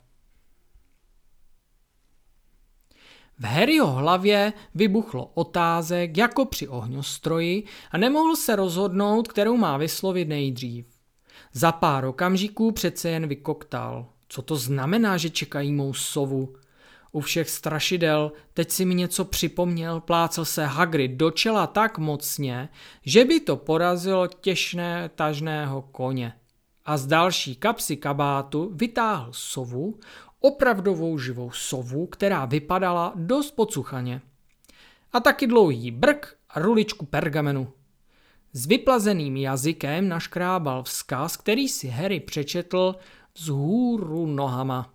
V 3.42 3.44
Harryho 3.44 3.92
hlavě 3.92 4.52
vybuchlo 4.74 5.30
otázek 5.34 6.16
jako 6.16 6.44
při 6.44 6.68
ohňostroji 6.68 7.64
a 7.90 7.98
nemohl 7.98 8.36
se 8.36 8.56
rozhodnout, 8.56 9.28
kterou 9.28 9.56
má 9.56 9.76
vyslovit 9.76 10.28
nejdřív. 10.28 10.86
Za 11.52 11.72
pár 11.72 12.04
okamžiků 12.04 12.72
přece 12.72 13.10
jen 13.10 13.26
vykoktal. 13.26 14.06
Co 14.28 14.42
to 14.42 14.56
znamená, 14.56 15.16
že 15.16 15.30
čekají 15.30 15.72
mou 15.72 15.94
sovu? 15.94 16.54
U 17.12 17.20
všech 17.20 17.50
strašidel 17.50 18.32
teď 18.54 18.70
si 18.70 18.84
mi 18.84 18.94
něco 18.94 19.24
připomněl, 19.24 20.00
plácel 20.00 20.44
se 20.44 20.66
Hagrid 20.66 21.10
do 21.10 21.30
čela 21.30 21.66
tak 21.66 21.98
mocně, 21.98 22.68
že 23.04 23.24
by 23.24 23.40
to 23.40 23.56
porazilo 23.56 24.26
těžné 24.26 25.10
tažného 25.14 25.82
koně. 25.82 26.32
A 26.84 26.96
z 26.96 27.06
další 27.06 27.56
kapsy 27.56 27.96
kabátu 27.96 28.70
vytáhl 28.74 29.28
sovu, 29.32 29.98
opravdovou 30.42 31.18
živou 31.18 31.50
sovu, 31.50 32.06
která 32.06 32.44
vypadala 32.44 33.12
dost 33.16 33.50
pocuchaně. 33.50 34.20
A 35.12 35.20
taky 35.20 35.46
dlouhý 35.46 35.90
brk 35.90 36.36
a 36.50 36.60
ruličku 36.60 37.06
pergamenu. 37.06 37.72
S 38.52 38.66
vyplazeným 38.66 39.36
jazykem 39.36 40.08
naškrábal 40.08 40.82
vzkaz, 40.82 41.36
který 41.36 41.68
si 41.68 41.88
Harry 41.88 42.20
přečetl 42.20 42.94
vzhůru 43.38 44.26
nohama. 44.26 44.94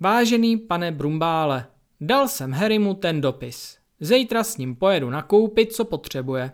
Vážený 0.00 0.56
pane 0.56 0.92
Brumbále, 0.92 1.66
dal 2.00 2.28
jsem 2.28 2.52
Harrymu 2.52 2.94
ten 2.94 3.20
dopis. 3.20 3.78
Zítra 4.00 4.44
s 4.44 4.56
ním 4.56 4.76
pojedu 4.76 5.10
nakoupit, 5.10 5.72
co 5.72 5.84
potřebuje. 5.84 6.52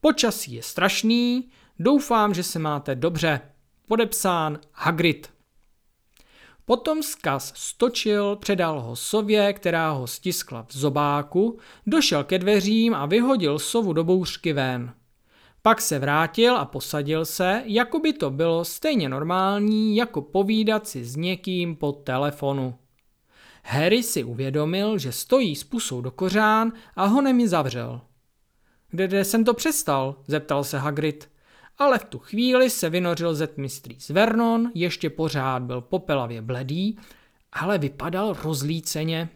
Počasí 0.00 0.54
je 0.54 0.62
strašný, 0.62 1.50
doufám, 1.78 2.34
že 2.34 2.42
se 2.42 2.58
máte 2.58 2.94
dobře. 2.94 3.40
Podepsán 3.86 4.58
Hagrid. 4.72 5.32
Potom 6.64 7.02
zkaz 7.02 7.52
stočil, 7.56 8.36
předal 8.36 8.80
ho 8.80 8.96
sově, 8.96 9.52
která 9.52 9.90
ho 9.90 10.06
stiskla 10.06 10.66
v 10.68 10.76
zobáku, 10.76 11.58
došel 11.86 12.24
ke 12.24 12.38
dveřím 12.38 12.94
a 12.94 13.06
vyhodil 13.06 13.58
sovu 13.58 13.92
do 13.92 14.04
bouřky 14.04 14.52
ven. 14.52 14.94
Pak 15.62 15.80
se 15.80 15.98
vrátil 15.98 16.56
a 16.56 16.64
posadil 16.64 17.24
se, 17.24 17.62
jako 17.64 17.98
by 17.98 18.12
to 18.12 18.30
bylo 18.30 18.64
stejně 18.64 19.08
normální, 19.08 19.96
jako 19.96 20.22
povídat 20.22 20.88
si 20.88 21.04
s 21.04 21.16
někým 21.16 21.76
po 21.76 21.92
telefonu. 21.92 22.74
Harry 23.64 24.02
si 24.02 24.24
uvědomil, 24.24 24.98
že 24.98 25.12
stojí 25.12 25.56
s 25.56 25.64
pusou 25.64 26.00
do 26.00 26.10
kořán 26.10 26.72
a 26.96 27.04
honem 27.04 27.40
ji 27.40 27.48
zavřel. 27.48 28.00
Kde, 28.90 29.08
kde 29.08 29.24
jsem 29.24 29.44
to 29.44 29.54
přestal? 29.54 30.16
zeptal 30.26 30.64
se 30.64 30.78
Hagrid 30.78 31.31
ale 31.82 31.98
v 31.98 32.04
tu 32.04 32.18
chvíli 32.18 32.70
se 32.70 32.90
vynořil 32.90 33.34
zetmistrý 33.34 34.00
z 34.00 34.10
Vernon, 34.10 34.70
ještě 34.74 35.10
pořád 35.10 35.62
byl 35.62 35.80
popelavě 35.80 36.42
bledý, 36.42 36.98
ale 37.52 37.78
vypadal 37.78 38.36
rozlíceně. 38.42 39.28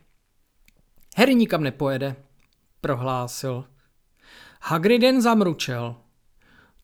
Harry 1.16 1.34
nikam 1.34 1.62
nepojede, 1.62 2.16
prohlásil. 2.80 3.64
Hagriden 4.62 5.22
zamručel. 5.22 5.96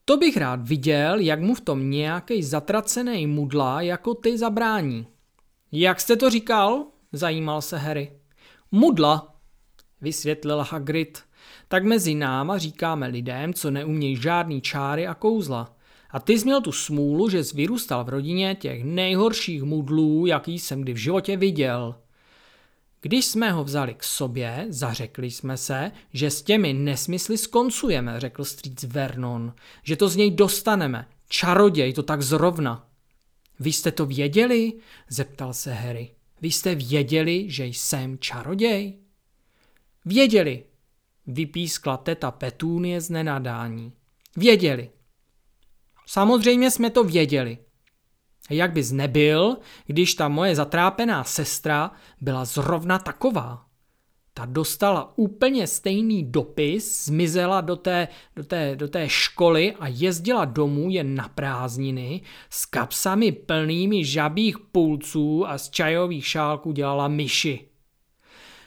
To 0.05 0.17
bych 0.17 0.37
rád 0.37 0.69
viděl, 0.69 1.19
jak 1.19 1.41
mu 1.41 1.55
v 1.55 1.61
tom 1.61 1.91
nějaký 1.91 2.43
zatracený 2.43 3.27
mudla 3.27 3.81
jako 3.81 4.15
ty 4.15 4.39
zabrání. 4.39 5.07
Jak 5.73 6.01
jste 6.01 6.17
to 6.17 6.31
říkal? 6.31 6.87
Zajímal 7.13 7.63
se 7.63 7.79
Harry. 7.79 8.13
Mudla, 8.73 9.35
vysvětlil 10.01 10.67
Hagrid 10.71 11.23
tak 11.73 11.85
mezi 11.85 12.15
náma 12.15 12.59
říkáme 12.59 13.07
lidem, 13.07 13.55
co 13.55 13.71
neumějí 13.71 14.17
žádný 14.17 14.61
čáry 14.61 15.07
a 15.07 15.15
kouzla. 15.15 15.77
A 16.11 16.21
ty 16.21 16.39
jsi 16.39 16.45
měl 16.45 16.61
tu 16.61 16.73
smůlu, 16.73 17.29
že 17.29 17.45
jsi 17.45 17.57
vyrůstal 17.57 18.05
v 18.05 18.09
rodině 18.09 18.55
těch 18.55 18.85
nejhorších 18.85 19.63
mudlů, 19.63 20.27
jaký 20.27 20.59
jsem 20.59 20.83
kdy 20.83 20.93
v 20.93 20.97
životě 20.97 21.37
viděl. 21.37 21.95
Když 23.01 23.25
jsme 23.25 23.51
ho 23.53 23.65
vzali 23.65 23.95
k 23.95 24.05
sobě, 24.05 24.67
zařekli 24.69 25.31
jsme 25.31 25.57
se, 25.57 25.93
že 26.13 26.31
s 26.31 26.43
těmi 26.43 26.73
nesmysly 26.73 27.39
skoncujeme, 27.39 28.21
řekl 28.21 28.45
strýc 28.45 28.85
Vernon, 28.85 29.55
že 29.83 29.97
to 29.97 30.09
z 30.09 30.17
něj 30.17 30.31
dostaneme. 30.31 31.09
Čaroděj, 31.29 31.93
to 31.93 32.03
tak 32.03 32.23
zrovna. 32.23 32.87
Vy 33.61 33.73
jste 33.73 33.93
to 33.93 34.07
věděli? 34.07 34.73
zeptal 35.09 35.53
se 35.53 35.73
Harry. 35.73 36.11
Vy 36.41 36.51
jste 36.51 36.75
věděli, 36.75 37.45
že 37.49 37.65
jsem 37.65 38.19
čaroděj? 38.19 38.99
Věděli, 40.05 40.65
vypískla 41.27 41.97
teta 41.97 42.31
Petúnie 42.31 43.01
z 43.01 43.11
nenadání. 43.11 43.93
Věděli. 44.37 44.91
Samozřejmě 46.07 46.71
jsme 46.71 46.91
to 46.91 47.05
věděli. 47.05 47.59
Jak 48.51 48.73
bys 48.73 48.93
nebyl, 48.93 49.57
když 49.87 50.15
ta 50.15 50.29
moje 50.29 50.55
zatrápená 50.55 51.25
sestra 51.25 51.91
byla 52.21 52.45
zrovna 52.45 52.99
taková. 52.99 53.67
ta 54.35 54.47
dostala 54.47 55.19
úplně 55.19 55.67
stejný 55.67 56.25
dopis, 56.25 57.05
zmizela 57.05 57.61
do 57.61 57.77
té, 57.77 58.09
do, 58.37 58.45
té, 58.45 58.77
do 58.77 58.89
té 58.89 59.09
školy 59.09 59.75
a 59.81 59.89
jezdila 59.89 60.45
domů 60.45 60.91
jen 60.91 61.15
na 61.15 61.29
prázdniny 61.29 62.21
s 62.51 62.67
kapsami 62.67 63.33
plnými 63.33 64.05
žabých 64.05 64.59
pulců 64.59 65.47
a 65.47 65.59
z 65.59 65.71
čajových 65.71 66.27
šálků 66.27 66.73
dělala 66.73 67.09
myši. 67.09 67.72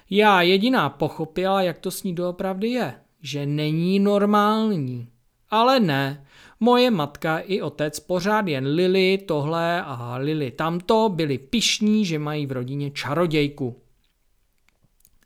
Já 0.10 0.42
jediná 0.42 0.90
pochopila, 0.90 1.62
jak 1.62 1.78
to 1.78 1.92
s 1.92 2.04
ní 2.04 2.16
doopravdy 2.16 2.70
je, 2.70 2.96
že 3.22 3.46
není 3.46 4.00
normální. 4.00 5.10
Ale 5.50 5.80
ne, 5.80 6.26
moje 6.60 6.92
matka 6.92 7.40
i 7.40 7.62
otec 7.62 8.00
pořád 8.00 8.48
jen 8.48 8.68
Lily 8.68 9.18
tohle 9.28 9.82
a 9.82 10.18
Lily 10.18 10.52
tamto 10.52 11.10
byli 11.10 11.38
pišní, 11.38 12.06
že 12.06 12.20
mají 12.20 12.46
v 12.46 12.52
rodině 12.52 12.92
čarodějku. 12.92 13.82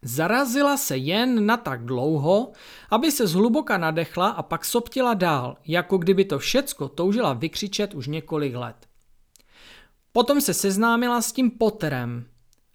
Zarazila 0.02 0.78
se 0.78 0.98
jen 0.98 1.46
na 1.46 1.58
tak 1.58 1.86
dlouho, 1.86 2.52
aby 2.90 3.12
se 3.12 3.28
zhluboka 3.28 3.78
nadechla 3.78 4.30
a 4.30 4.44
pak 4.44 4.66
soptila 4.66 5.14
dál, 5.14 5.58
jako 5.68 5.98
kdyby 5.98 6.26
to 6.26 6.40
všecko 6.40 6.88
toužila 6.88 7.34
vykřičet 7.34 7.94
už 7.94 8.08
několik 8.08 8.56
let. 8.56 8.76
Potom 10.12 10.42
se 10.42 10.54
seznámila 10.54 11.22
s 11.22 11.32
tím 11.32 11.52
Potterem 11.52 12.26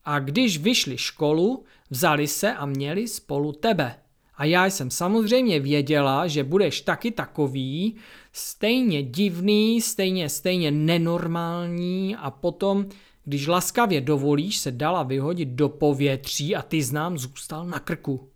a 0.05 0.19
když 0.19 0.59
vyšli 0.59 0.99
školu, 0.99 1.65
vzali 1.91 2.27
se 2.27 2.55
a 2.55 2.67
měli 2.67 3.09
spolu 3.09 3.53
tebe. 3.53 3.97
A 4.37 4.45
já 4.45 4.67
jsem 4.67 4.91
samozřejmě 4.91 5.61
věděla, 5.61 6.27
že 6.27 6.45
budeš 6.45 6.81
taky 6.81 7.11
takový, 7.11 7.97
stejně 8.33 9.03
divný, 9.03 9.81
stejně, 9.81 10.29
stejně 10.29 10.71
nenormální 10.71 12.17
a 12.17 12.31
potom 12.31 12.87
když 13.25 13.47
laskavě 13.47 14.01
dovolíš, 14.01 14.59
se 14.59 14.73
dala 14.73 15.03
vyhodit 15.03 15.49
do 15.49 15.69
povětří 15.69 16.57
a 16.57 16.63
ty 16.63 16.83
znám 16.83 17.19
zůstal 17.19 17.67
na 17.67 17.79
krku. 17.79 18.31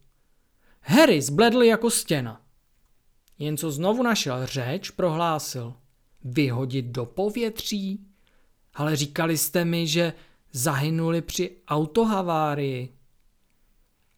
Harry 0.81 1.23
zbledl 1.23 1.63
jako 1.63 1.91
stěna. 1.91 2.41
Jen 3.39 3.57
co 3.57 3.71
znovu 3.71 4.03
našel 4.03 4.47
řeč, 4.47 4.91
prohlásil. 4.91 5.75
Vyhodit 6.25 6.85
do 6.85 7.07
povětří? 7.07 8.07
Ale 8.75 8.97
říkali 8.97 9.39
jste 9.39 9.65
mi, 9.65 9.87
že 9.87 10.13
zahynuli 10.53 11.23
při 11.23 11.57
autohavárii. 11.69 12.98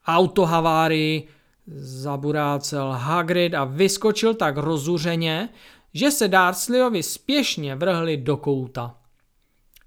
Autohavárii 0.06 1.28
zaburácel 1.76 2.90
Hagrid 2.90 3.54
a 3.54 3.64
vyskočil 3.64 4.34
tak 4.34 4.56
rozuřeně, 4.56 5.48
že 5.94 6.10
se 6.10 6.28
Dursleyovi 6.28 7.02
spěšně 7.02 7.74
vrhli 7.74 8.16
do 8.16 8.36
kouta. 8.36 8.96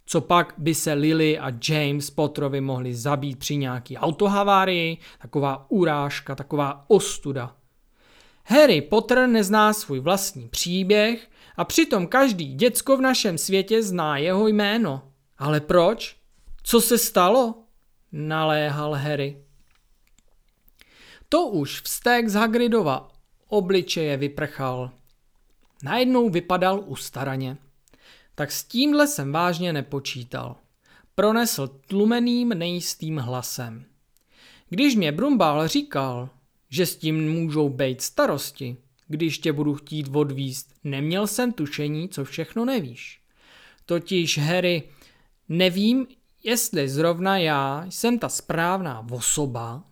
Co 0.05 0.21
pak 0.21 0.53
by 0.57 0.75
se 0.75 0.93
Lily 0.93 1.39
a 1.39 1.51
James 1.69 2.09
Potterovi 2.09 2.61
mohli 2.61 2.95
zabít 2.95 3.39
při 3.39 3.57
nějaký 3.57 3.97
autohavárii, 3.97 4.97
taková 5.21 5.65
urážka, 5.69 6.35
taková 6.35 6.85
ostuda. 6.87 7.55
Harry 8.45 8.81
Potter 8.81 9.27
nezná 9.27 9.73
svůj 9.73 9.99
vlastní 9.99 10.49
příběh 10.49 11.29
a 11.57 11.65
přitom 11.65 12.07
každý 12.07 12.55
děcko 12.55 12.97
v 12.97 13.01
našem 13.01 13.37
světě 13.37 13.83
zná 13.83 14.17
jeho 14.17 14.47
jméno. 14.47 15.01
Ale 15.37 15.59
proč? 15.59 16.15
Co 16.63 16.81
se 16.81 16.97
stalo? 16.97 17.55
Naléhal 18.11 18.93
Harry. 18.93 19.42
To 21.33 21.47
už 21.47 21.81
vztek 21.81 22.29
z 22.29 22.33
Hagridova 22.33 23.11
obličeje 23.47 24.17
vyprchal. 24.17 24.91
Najednou 25.83 26.29
vypadal 26.29 26.83
ustaraně 26.85 27.57
tak 28.35 28.51
s 28.51 28.63
tímhle 28.63 29.07
jsem 29.07 29.31
vážně 29.31 29.73
nepočítal. 29.73 30.55
Pronesl 31.15 31.67
tlumeným 31.67 32.49
nejistým 32.49 33.17
hlasem. 33.17 33.85
Když 34.69 34.95
mě 34.95 35.11
Brumbál 35.11 35.67
říkal, 35.67 36.29
že 36.69 36.85
s 36.85 36.95
tím 36.95 37.31
můžou 37.31 37.69
být 37.69 38.01
starosti, 38.01 38.77
když 39.07 39.37
tě 39.37 39.53
budu 39.53 39.75
chtít 39.75 40.15
odvíst, 40.15 40.73
neměl 40.83 41.27
jsem 41.27 41.51
tušení, 41.51 42.09
co 42.09 42.25
všechno 42.25 42.65
nevíš. 42.65 43.21
Totiž, 43.85 44.37
Harry, 44.37 44.83
nevím, 45.49 46.07
jestli 46.43 46.89
zrovna 46.89 47.37
já 47.37 47.85
jsem 47.89 48.19
ta 48.19 48.29
správná 48.29 49.07
osoba, 49.11 49.83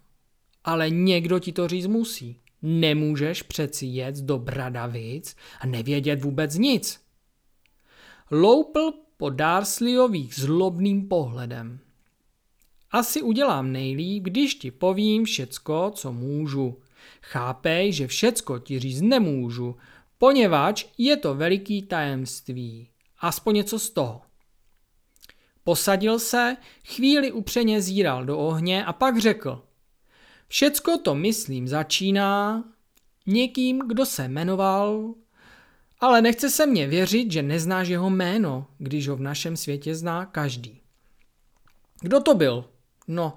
ale 0.63 0.89
někdo 0.89 1.39
ti 1.39 1.51
to 1.51 1.68
říct 1.68 1.88
musí. 1.88 2.38
Nemůžeš 2.62 3.44
přeci 3.44 3.85
jet 3.85 4.16
do 4.16 4.40
Bradavic 4.40 5.35
a 5.59 5.68
nevědět 5.68 6.24
vůbec 6.24 6.55
nic 6.55 7.01
loupl 8.31 8.94
po 9.18 9.29
Darsleyových 9.29 10.35
zlobným 10.35 11.07
pohledem. 11.07 11.79
Asi 12.92 13.22
udělám 13.22 13.72
nejlíp, 13.72 14.24
když 14.24 14.55
ti 14.55 14.72
povím 14.72 15.25
všecko, 15.25 15.92
co 15.96 16.12
můžu. 16.12 16.81
Chápej, 17.22 17.94
že 17.94 18.07
všecko 18.07 18.59
ti 18.59 18.79
říct 18.79 19.01
nemůžu, 19.01 19.75
poněvadž 20.18 20.85
je 20.98 21.18
to 21.18 21.35
veliký 21.35 21.81
tajemství. 21.81 22.90
Aspoň 23.20 23.55
něco 23.55 23.79
z 23.79 23.90
toho. 23.90 24.22
Posadil 25.64 26.20
se, 26.20 26.57
chvíli 26.88 27.31
upřeně 27.31 27.81
zíral 27.81 28.25
do 28.25 28.38
ohně 28.38 28.85
a 28.85 28.94
pak 28.94 29.20
řekl. 29.20 29.64
Všecko 30.51 30.98
to, 30.98 31.16
myslím, 31.16 31.68
začíná 31.68 32.64
někým, 33.25 33.79
kdo 33.87 34.05
se 34.05 34.27
jmenoval 34.27 35.14
ale 36.01 36.22
nechce 36.22 36.50
se 36.50 36.66
mě 36.66 36.87
věřit, 36.87 37.31
že 37.31 37.44
neznáš 37.44 37.87
jeho 37.87 38.09
jméno, 38.09 38.68
když 38.77 39.07
ho 39.07 39.16
v 39.16 39.22
našem 39.22 39.57
světě 39.57 39.96
zná 39.96 40.25
každý. 40.25 40.81
Kdo 42.01 42.20
to 42.20 42.33
byl? 42.33 42.66
No, 43.07 43.33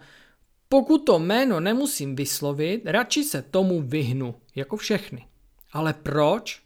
pokud 0.69 0.99
to 0.99 1.19
jméno 1.19 1.61
nemusím 1.61 2.17
vyslovit, 2.17 2.83
radši 2.85 3.25
se 3.25 3.43
tomu 3.43 3.83
vyhnu, 3.83 4.35
jako 4.55 4.77
všechny. 4.77 5.27
Ale 5.73 5.93
proč? 5.93 6.63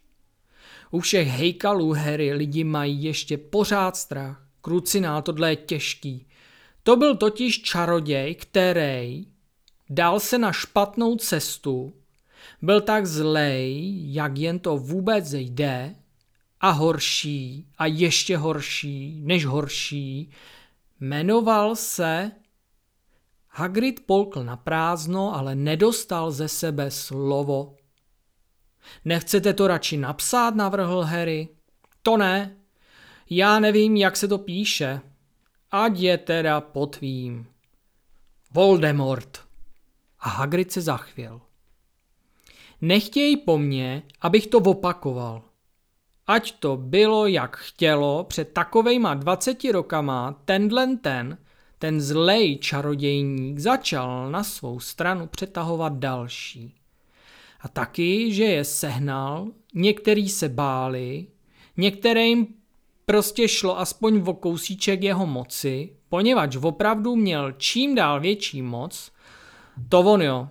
U 0.90 1.00
všech 1.00 1.28
hejkalů 1.28 1.92
Harry 1.92 2.32
lidi 2.32 2.64
mají 2.64 3.02
ještě 3.02 3.38
pořád 3.38 3.96
strach. 3.96 4.46
Krucinál, 4.61 5.22
tohle 5.22 5.52
je 5.52 5.56
těžký. 5.56 6.26
To 6.82 6.96
byl 6.96 7.16
totiž 7.16 7.62
čaroděj, 7.62 8.34
který 8.34 9.26
dal 9.90 10.20
se 10.20 10.38
na 10.38 10.53
špatnou 10.53 11.16
cestu 11.16 11.92
byl 12.62 12.81
tak 12.81 13.07
zlej, 13.07 13.94
jak 14.14 14.38
jen 14.38 14.59
to 14.59 14.77
vůbec 14.77 15.33
jde, 15.33 15.94
a 16.61 16.70
horší, 16.70 17.66
a 17.79 17.87
ještě 17.87 18.37
horší, 18.37 19.20
než 19.24 19.44
horší, 19.44 20.31
jmenoval 21.01 21.77
se 21.77 22.31
Hagrid 23.48 24.07
polkl 24.07 24.44
na 24.44 24.57
prázdno, 24.57 25.35
ale 25.35 25.55
nedostal 25.55 26.31
ze 26.31 26.48
sebe 26.48 26.90
slovo. 26.90 27.77
Nechcete 29.05 29.55
to 29.55 29.66
radši 29.66 29.96
napsat, 29.96 30.55
navrhl 30.55 31.03
Harry. 31.03 31.48
To 32.03 32.16
ne. 32.16 32.57
Já 33.31 33.61
nevím, 33.61 33.96
jak 33.96 34.16
se 34.16 34.29
to 34.29 34.38
píše. 34.38 35.01
Ať 35.70 35.98
je 35.98 36.18
teda 36.18 36.61
potvím. 36.61 37.46
Voldemort. 38.51 39.47
A 40.28 40.30
Hagrid 40.30 40.72
se 40.72 40.80
zachvěl. 40.80 41.40
Nechtěj 42.80 43.36
po 43.36 43.58
mně, 43.58 44.02
abych 44.20 44.46
to 44.46 44.58
opakoval. 44.58 45.42
Ať 46.26 46.52
to 46.52 46.76
bylo 46.76 47.26
jak 47.26 47.56
chtělo, 47.56 48.24
před 48.24 48.52
takovejma 48.52 49.14
20 49.14 49.64
rokama 49.64 50.42
tenhle 50.44 50.96
ten, 50.96 51.38
ten 51.78 52.00
zlej 52.00 52.58
čarodějník 52.58 53.58
začal 53.58 54.30
na 54.30 54.44
svou 54.44 54.80
stranu 54.80 55.26
přetahovat 55.26 55.92
další. 55.92 56.74
A 57.60 57.68
taky, 57.68 58.32
že 58.32 58.44
je 58.44 58.64
sehnal, 58.64 59.46
některý 59.74 60.28
se 60.28 60.48
báli, 60.48 61.26
některým 61.76 62.46
prostě 63.06 63.48
šlo 63.48 63.78
aspoň 63.78 64.22
o 64.26 64.34
kousíček 64.34 65.02
jeho 65.02 65.26
moci, 65.26 65.96
poněvadž 66.08 66.56
opravdu 66.56 67.16
měl 67.16 67.52
čím 67.52 67.94
dál 67.94 68.20
větší 68.20 68.62
moc, 68.62 69.12
to 69.88 70.00
on 70.00 70.22
jo, 70.22 70.48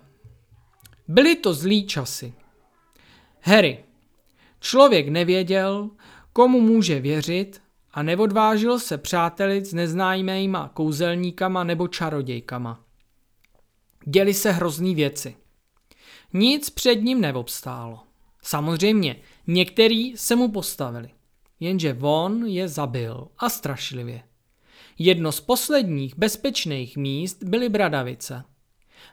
Byly 1.08 1.36
to 1.36 1.54
zlý 1.54 1.86
časy. 1.86 2.34
Harry. 3.40 3.84
Člověk 4.60 5.08
nevěděl, 5.08 5.90
komu 6.32 6.60
může 6.60 7.00
věřit 7.00 7.62
a 7.90 8.02
neodvážil 8.02 8.78
se 8.78 8.98
přátelit 8.98 9.66
s 9.66 9.74
neznámýma 9.74 10.68
kouzelníkama 10.74 11.64
nebo 11.64 11.88
čarodějkama. 11.88 12.84
Děli 14.06 14.34
se 14.34 14.52
hrozný 14.52 14.94
věci. 14.94 15.36
Nic 16.32 16.70
před 16.70 16.94
ním 16.94 17.20
neobstálo. 17.20 18.00
Samozřejmě, 18.42 19.16
některý 19.46 20.16
se 20.16 20.36
mu 20.36 20.52
postavili, 20.52 21.10
jenže 21.60 21.96
on 22.00 22.46
je 22.46 22.68
zabil 22.68 23.28
a 23.38 23.48
strašlivě. 23.48 24.22
Jedno 24.98 25.32
z 25.32 25.40
posledních 25.40 26.18
bezpečných 26.18 26.96
míst 26.96 27.42
byly 27.42 27.68
Bradavice– 27.68 28.44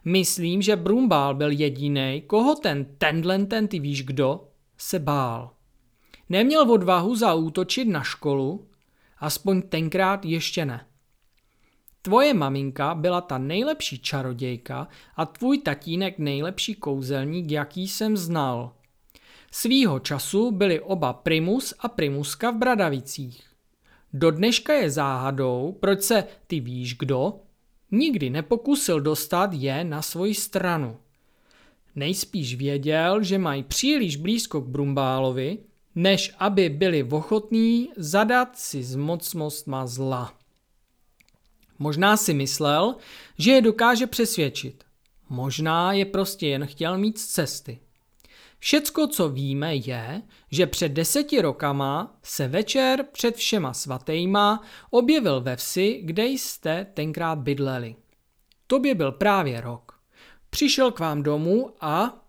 Myslím, 0.05 0.61
že 0.61 0.75
Brumbál 0.75 1.35
byl 1.35 1.51
jediný, 1.51 2.23
koho 2.27 2.55
ten 2.55 2.85
tenhle 2.97 3.45
ten 3.45 3.67
ty 3.67 3.79
víš 3.79 4.03
kdo 4.03 4.47
se 4.77 4.99
bál. 4.99 5.51
Neměl 6.29 6.71
odvahu 6.71 7.15
zaútočit 7.15 7.87
na 7.87 8.03
školu, 8.03 8.67
aspoň 9.19 9.61
tenkrát 9.61 10.25
ještě 10.25 10.65
ne. 10.65 10.85
Tvoje 12.01 12.33
maminka 12.33 12.95
byla 12.95 13.21
ta 13.21 13.37
nejlepší 13.37 13.99
čarodějka 13.99 14.87
a 15.15 15.25
tvůj 15.25 15.57
tatínek 15.57 16.19
nejlepší 16.19 16.75
kouzelník, 16.75 17.51
jaký 17.51 17.87
jsem 17.87 18.17
znal. 18.17 18.71
Svýho 19.51 19.99
času 19.99 20.51
byli 20.51 20.79
oba 20.79 21.13
Primus 21.13 21.73
a 21.79 21.87
Primuska 21.87 22.51
v 22.51 22.55
Bradavicích. 22.55 23.43
Do 24.13 24.31
dneška 24.31 24.73
je 24.73 24.91
záhadou, 24.91 25.77
proč 25.79 26.01
se 26.01 26.23
ty 26.47 26.59
víš 26.59 26.97
kdo, 26.97 27.39
nikdy 27.91 28.29
nepokusil 28.29 29.01
dostat 29.01 29.53
je 29.53 29.83
na 29.83 30.01
svoji 30.01 30.35
stranu. 30.35 30.97
Nejspíš 31.95 32.55
věděl, 32.55 33.23
že 33.23 33.37
mají 33.37 33.63
příliš 33.63 34.15
blízko 34.15 34.61
k 34.61 34.67
Brumbálovi, 34.67 35.57
než 35.95 36.33
aby 36.37 36.69
byli 36.69 37.03
ochotní 37.03 37.89
zadat 37.97 38.59
si 38.59 38.83
s 38.83 38.95
mocnostma 38.95 39.87
zla. 39.87 40.33
Možná 41.79 42.17
si 42.17 42.33
myslel, 42.33 42.95
že 43.37 43.51
je 43.51 43.61
dokáže 43.61 44.07
přesvědčit. 44.07 44.83
Možná 45.29 45.93
je 45.93 46.05
prostě 46.05 46.47
jen 46.47 46.65
chtěl 46.65 46.97
mít 46.97 47.19
z 47.19 47.27
cesty. 47.27 47.79
Všecko, 48.65 49.07
co 49.07 49.29
víme, 49.29 49.75
je, 49.75 50.21
že 50.51 50.67
před 50.67 50.89
deseti 50.89 51.41
rokama 51.41 52.17
se 52.23 52.47
večer 52.47 53.05
před 53.11 53.35
všema 53.35 53.73
svatejma 53.73 54.61
objevil 54.89 55.41
ve 55.41 55.55
vsi, 55.55 56.01
kde 56.03 56.25
jste 56.25 56.85
tenkrát 56.93 57.39
bydleli. 57.39 57.95
Tobě 58.67 58.95
byl 58.95 59.11
právě 59.11 59.61
rok. 59.61 59.99
Přišel 60.49 60.91
k 60.91 60.99
vám 60.99 61.23
domů 61.23 61.73
a... 61.81 62.25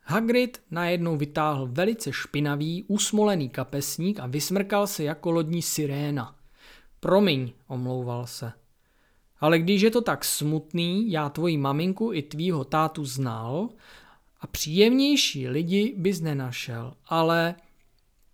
Hagrid 0.00 0.62
najednou 0.70 1.16
vytáhl 1.16 1.68
velice 1.70 2.12
špinavý, 2.12 2.84
usmolený 2.88 3.48
kapesník 3.48 4.20
a 4.20 4.26
vysmrkal 4.26 4.86
se 4.86 5.04
jako 5.04 5.30
lodní 5.30 5.62
siréna. 5.62 6.36
Promiň, 7.00 7.52
omlouval 7.68 8.26
se. 8.26 8.52
Ale 9.40 9.58
když 9.58 9.82
je 9.82 9.90
to 9.90 10.00
tak 10.00 10.24
smutný, 10.24 11.10
já 11.10 11.28
tvoji 11.28 11.56
maminku 11.56 12.12
i 12.12 12.22
tvýho 12.22 12.64
tátu 12.64 13.04
znal 13.04 13.68
a 14.44 14.46
příjemnější 14.46 15.48
lidi 15.48 15.94
bys 15.96 16.20
nenašel, 16.20 16.94
ale 17.06 17.54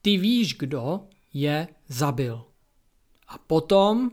ty 0.02 0.16
víš, 0.16 0.54
kdo 0.54 1.00
je 1.34 1.68
zabil. 1.88 2.44
A 3.28 3.38
potom, 3.38 4.10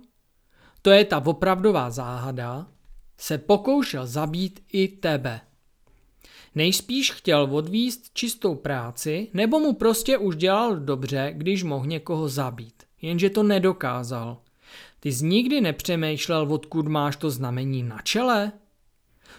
to 0.82 0.90
je 0.90 1.06
ta 1.06 1.26
opravdová 1.26 1.90
záhada, 1.90 2.68
se 3.18 3.38
pokoušel 3.38 4.08
zabít 4.08 4.64
i 4.72 4.88
tebe. 4.88 5.42
Nejspíš 6.56 7.12
chtěl 7.12 7.48
odvíst 7.52 8.14
čistou 8.14 8.56
práci, 8.56 9.28
nebo 9.34 9.60
mu 9.60 9.74
prostě 9.74 10.18
už 10.18 10.36
dělal 10.36 10.76
dobře, 10.76 11.34
když 11.36 11.64
mohl 11.64 11.86
někoho 11.86 12.30
zabít. 12.30 12.84
Jenže 13.02 13.30
to 13.30 13.44
nedokázal. 13.44 14.42
Ty 15.00 15.12
jsi 15.12 15.26
nikdy 15.26 15.62
nepřemýšlel, 15.62 16.54
odkud 16.54 16.88
máš 16.88 17.16
to 17.16 17.30
znamení 17.30 17.84
na 17.84 18.02
čele? 18.02 18.52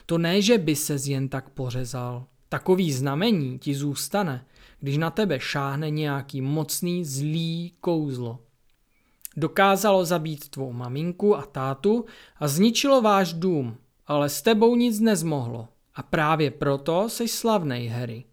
To 0.07 0.19
ne, 0.19 0.43
že 0.43 0.59
by 0.59 0.77
se 0.77 0.97
jen 1.05 1.29
tak 1.29 1.51
pořezal. 1.51 2.27
Takový 2.49 2.93
znamení 2.93 3.59
ti 3.59 3.75
zůstane, 3.75 4.45
když 4.81 4.97
na 4.97 5.11
tebe 5.11 5.41
šáhne 5.41 5.91
nějaký 5.91 6.41
mocný 6.41 7.05
zlý 7.05 7.73
kouzlo. 7.81 8.39
Dokázalo 9.37 10.05
zabít 10.05 10.49
tvou 10.49 10.73
maminku 10.73 11.37
a 11.37 11.43
tátu 11.43 12.05
a 12.37 12.49
zničilo 12.49 13.03
váš 13.03 13.33
dům, 13.33 13.77
ale 14.07 14.29
s 14.29 14.43
tebou 14.43 14.77
nic 14.77 15.01
nezmohlo. 15.01 15.69
A 15.95 16.03
právě 16.03 16.51
proto 16.51 17.09
jsi 17.09 17.29
slavnej, 17.29 17.87
Harry. 17.87 18.25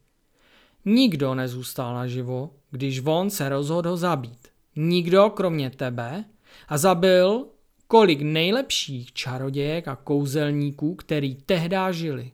Nikdo 0.86 1.36
nezůstal 1.36 1.94
naživo, 1.94 2.50
když 2.72 3.00
von 3.00 3.30
se 3.30 3.50
rozhodl 3.50 3.98
zabít. 3.98 4.48
Nikdo 4.76 5.30
kromě 5.30 5.70
tebe 5.70 6.26
a 6.68 6.78
zabil 6.78 7.46
kolik 7.88 8.22
nejlepších 8.22 9.14
čarodějek 9.14 9.88
a 9.88 9.96
kouzelníků, 9.96 10.96
který 10.96 11.36
tehdy 11.36 11.76
žili. 11.92 12.32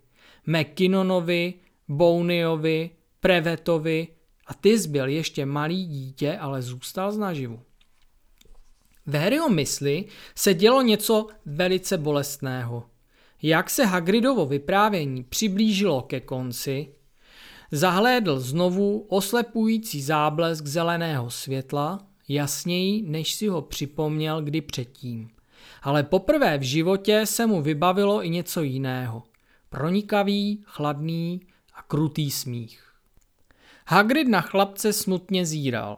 McKinnonovi, 0.48 1.54
Bowniovi, 1.92 2.90
Prevetovi 3.20 4.08
a 4.48 4.54
ty 4.54 4.78
byl 4.88 5.08
ještě 5.08 5.46
malý 5.46 5.86
dítě, 5.86 6.38
ale 6.38 6.62
zůstal 6.62 7.12
znaživu. 7.12 7.60
V 9.06 9.16
Harryho 9.16 9.50
mysli 9.50 10.06
se 10.36 10.54
dělo 10.54 10.82
něco 10.82 11.28
velice 11.46 11.98
bolestného. 11.98 12.84
Jak 13.42 13.70
se 13.70 13.86
Hagridovo 13.86 14.46
vyprávění 14.46 15.24
přiblížilo 15.24 16.02
ke 16.02 16.20
konci, 16.20 16.88
zahlédl 17.72 18.40
znovu 18.40 19.06
oslepující 19.10 20.02
záblesk 20.02 20.66
zeleného 20.66 21.30
světla, 21.30 22.08
jasněji, 22.28 23.02
než 23.02 23.34
si 23.34 23.48
ho 23.48 23.62
připomněl 23.62 24.42
kdy 24.42 24.62
předtím. 24.62 25.30
Ale 25.82 26.04
poprvé 26.04 26.58
v 26.58 26.62
životě 26.62 27.26
se 27.26 27.48
mu 27.48 27.62
vybavilo 27.62 28.26
i 28.26 28.30
něco 28.30 28.62
jiného. 28.62 29.24
Pronikavý, 29.70 30.64
chladný 30.66 31.42
a 31.82 31.84
krutý 31.88 32.32
smích. 32.32 32.84
Hagrid 33.88 34.28
na 34.28 34.42
chlapce 34.42 34.94
smutně 34.94 35.46
zíral. 35.46 35.98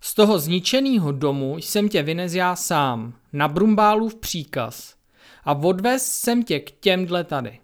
Z 0.00 0.14
toho 0.14 0.38
zničeného 0.38 1.12
domu 1.12 1.56
jsem 1.56 1.88
tě 1.88 2.02
vynez 2.02 2.34
já 2.34 2.56
sám, 2.56 3.14
na 3.32 3.48
Brumbálův 3.48 4.14
příkaz. 4.14 4.94
A 5.44 5.52
odvez 5.52 6.12
jsem 6.12 6.42
tě 6.42 6.60
k 6.60 6.70
těmhle 6.70 7.24
tady. 7.24 7.60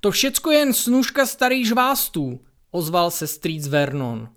To 0.00 0.10
všecko 0.10 0.50
je 0.50 0.58
jen 0.58 0.72
snužka 0.72 1.26
starých 1.26 1.68
žvástů, 1.68 2.40
ozval 2.70 3.10
se 3.10 3.26
strýc 3.26 3.68
Vernon. 3.68 4.28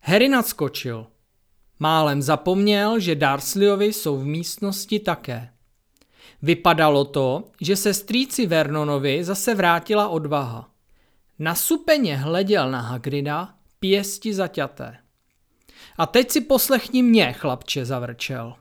Harry 0.00 0.28
nadskočil. 0.28 1.06
Málem 1.78 2.22
zapomněl, 2.22 3.00
že 3.00 3.14
Darsleyovi 3.14 3.92
jsou 3.92 4.18
v 4.18 4.24
místnosti 4.24 5.00
také. 5.00 5.50
Vypadalo 6.42 7.04
to, 7.04 7.44
že 7.60 7.76
se 7.76 7.94
strýci 7.94 8.46
Vernonovi 8.46 9.24
zase 9.24 9.54
vrátila 9.54 10.08
odvaha. 10.08 10.75
Na 11.38 11.54
supeně 11.54 12.16
hleděl 12.16 12.70
na 12.70 12.80
Hagrida, 12.80 13.54
pěsti 13.80 14.34
zaťaté. 14.34 14.96
A 15.98 16.06
teď 16.06 16.30
si 16.30 16.40
poslechni 16.40 17.02
mě, 17.02 17.32
chlapče, 17.32 17.84
zavrčel. 17.84 18.54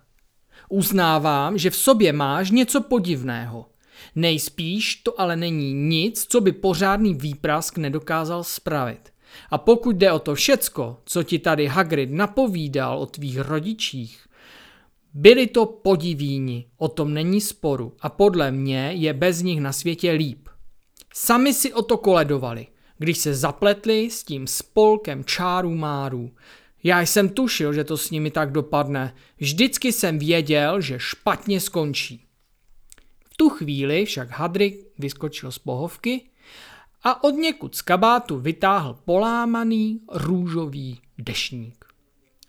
Uznávám, 0.69 1.57
že 1.57 1.69
v 1.69 1.75
sobě 1.75 2.13
máš 2.13 2.51
něco 2.51 2.81
podivného. 2.81 3.69
Nejspíš 4.15 4.95
to 4.95 5.21
ale 5.21 5.35
není 5.35 5.73
nic, 5.73 6.25
co 6.29 6.41
by 6.41 6.51
pořádný 6.51 7.13
výprask 7.13 7.77
nedokázal 7.77 8.43
spravit. 8.43 9.13
A 9.49 9.57
pokud 9.57 9.95
jde 9.95 10.11
o 10.11 10.19
to 10.19 10.35
všecko, 10.35 10.97
co 11.05 11.23
ti 11.23 11.39
tady 11.39 11.67
Hagrid 11.67 12.11
napovídal 12.11 12.99
o 12.99 13.05
tvých 13.05 13.39
rodičích, 13.39 14.27
byli 15.13 15.47
to 15.47 15.65
podivíni, 15.65 16.65
o 16.77 16.87
tom 16.87 17.13
není 17.13 17.41
sporu 17.41 17.93
a 17.99 18.09
podle 18.09 18.51
mě 18.51 18.91
je 18.91 19.13
bez 19.13 19.41
nich 19.41 19.61
na 19.61 19.73
světě 19.73 20.11
líp. 20.11 20.44
Sami 21.17 21.53
si 21.53 21.73
o 21.73 21.81
to 21.81 21.97
koledovali, 21.97 22.67
když 22.97 23.17
se 23.17 23.35
zapletli 23.35 24.09
s 24.11 24.23
tím 24.23 24.47
spolkem 24.47 25.23
čárů 25.23 25.75
márů. 25.75 26.31
Já 26.83 27.01
jsem 27.01 27.29
tušil, 27.29 27.73
že 27.73 27.83
to 27.83 27.97
s 27.97 28.11
nimi 28.11 28.31
tak 28.31 28.51
dopadne. 28.51 29.15
Vždycky 29.37 29.91
jsem 29.91 30.19
věděl, 30.19 30.81
že 30.81 30.99
špatně 30.99 31.59
skončí. 31.59 32.25
V 33.29 33.37
tu 33.37 33.49
chvíli 33.49 34.05
však 34.05 34.29
Hadrik 34.29 34.87
vyskočil 34.99 35.51
z 35.51 35.59
pohovky 35.59 36.29
a 37.03 37.23
od 37.23 37.31
někud 37.31 37.75
z 37.75 37.81
kabátu 37.81 38.39
vytáhl 38.39 38.99
polámaný 39.05 39.99
růžový 40.11 41.01
dešník. 41.17 41.85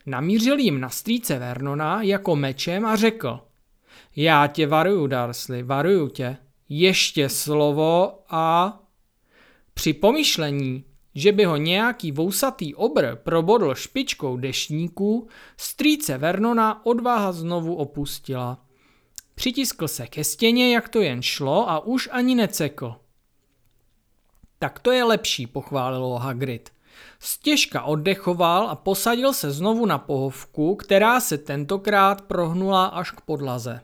Namířil 0.07 0.59
jim 0.59 0.81
na 0.81 0.89
strýce 0.89 1.39
Vernona 1.39 2.03
jako 2.03 2.37
mečem 2.37 2.87
a 2.87 2.97
řekl 2.97 3.41
Já 4.17 4.47
tě 4.47 4.67
varuju, 4.67 5.07
Darsley, 5.07 5.63
varuju 5.63 6.09
tě. 6.09 6.37
Ještě 6.69 7.29
slovo 7.29 8.19
a... 8.29 8.79
Při 9.75 9.93
pomyšlení, 9.93 10.85
že 11.15 11.33
by 11.33 11.45
ho 11.45 11.57
nějaký 11.57 12.13
vousatý 12.13 12.75
obr 12.75 13.17
probodl 13.17 13.75
špičkou 13.75 14.37
dešníku, 14.37 15.29
strýce 15.57 16.19
Vernona 16.19 16.87
odvaha 16.87 17.33
znovu 17.33 17.75
opustila. 17.75 18.59
Přitiskl 19.35 19.89
se 19.89 20.07
ke 20.07 20.25
stěně, 20.25 20.75
jak 20.75 20.89
to 20.89 21.01
jen 21.01 21.23
šlo 21.23 21.71
a 21.71 21.81
už 21.81 22.09
ani 22.13 22.35
necekl. 22.35 22.95
Tak 24.59 24.79
to 24.79 24.91
je 24.91 25.05
lepší, 25.05 25.47
pochválil 25.47 26.15
Hagrid. 26.15 26.71
Stěžka 27.19 27.83
oddechoval 27.83 28.69
a 28.69 28.75
posadil 28.77 29.33
se 29.33 29.51
znovu 29.51 29.87
na 29.87 29.99
pohovku, 29.99 30.77
která 30.77 31.21
se 31.21 31.39
tentokrát 31.39 32.23
prohnula 32.23 32.87
až 32.87 33.11
k 33.11 33.21
podlaze. 33.21 33.81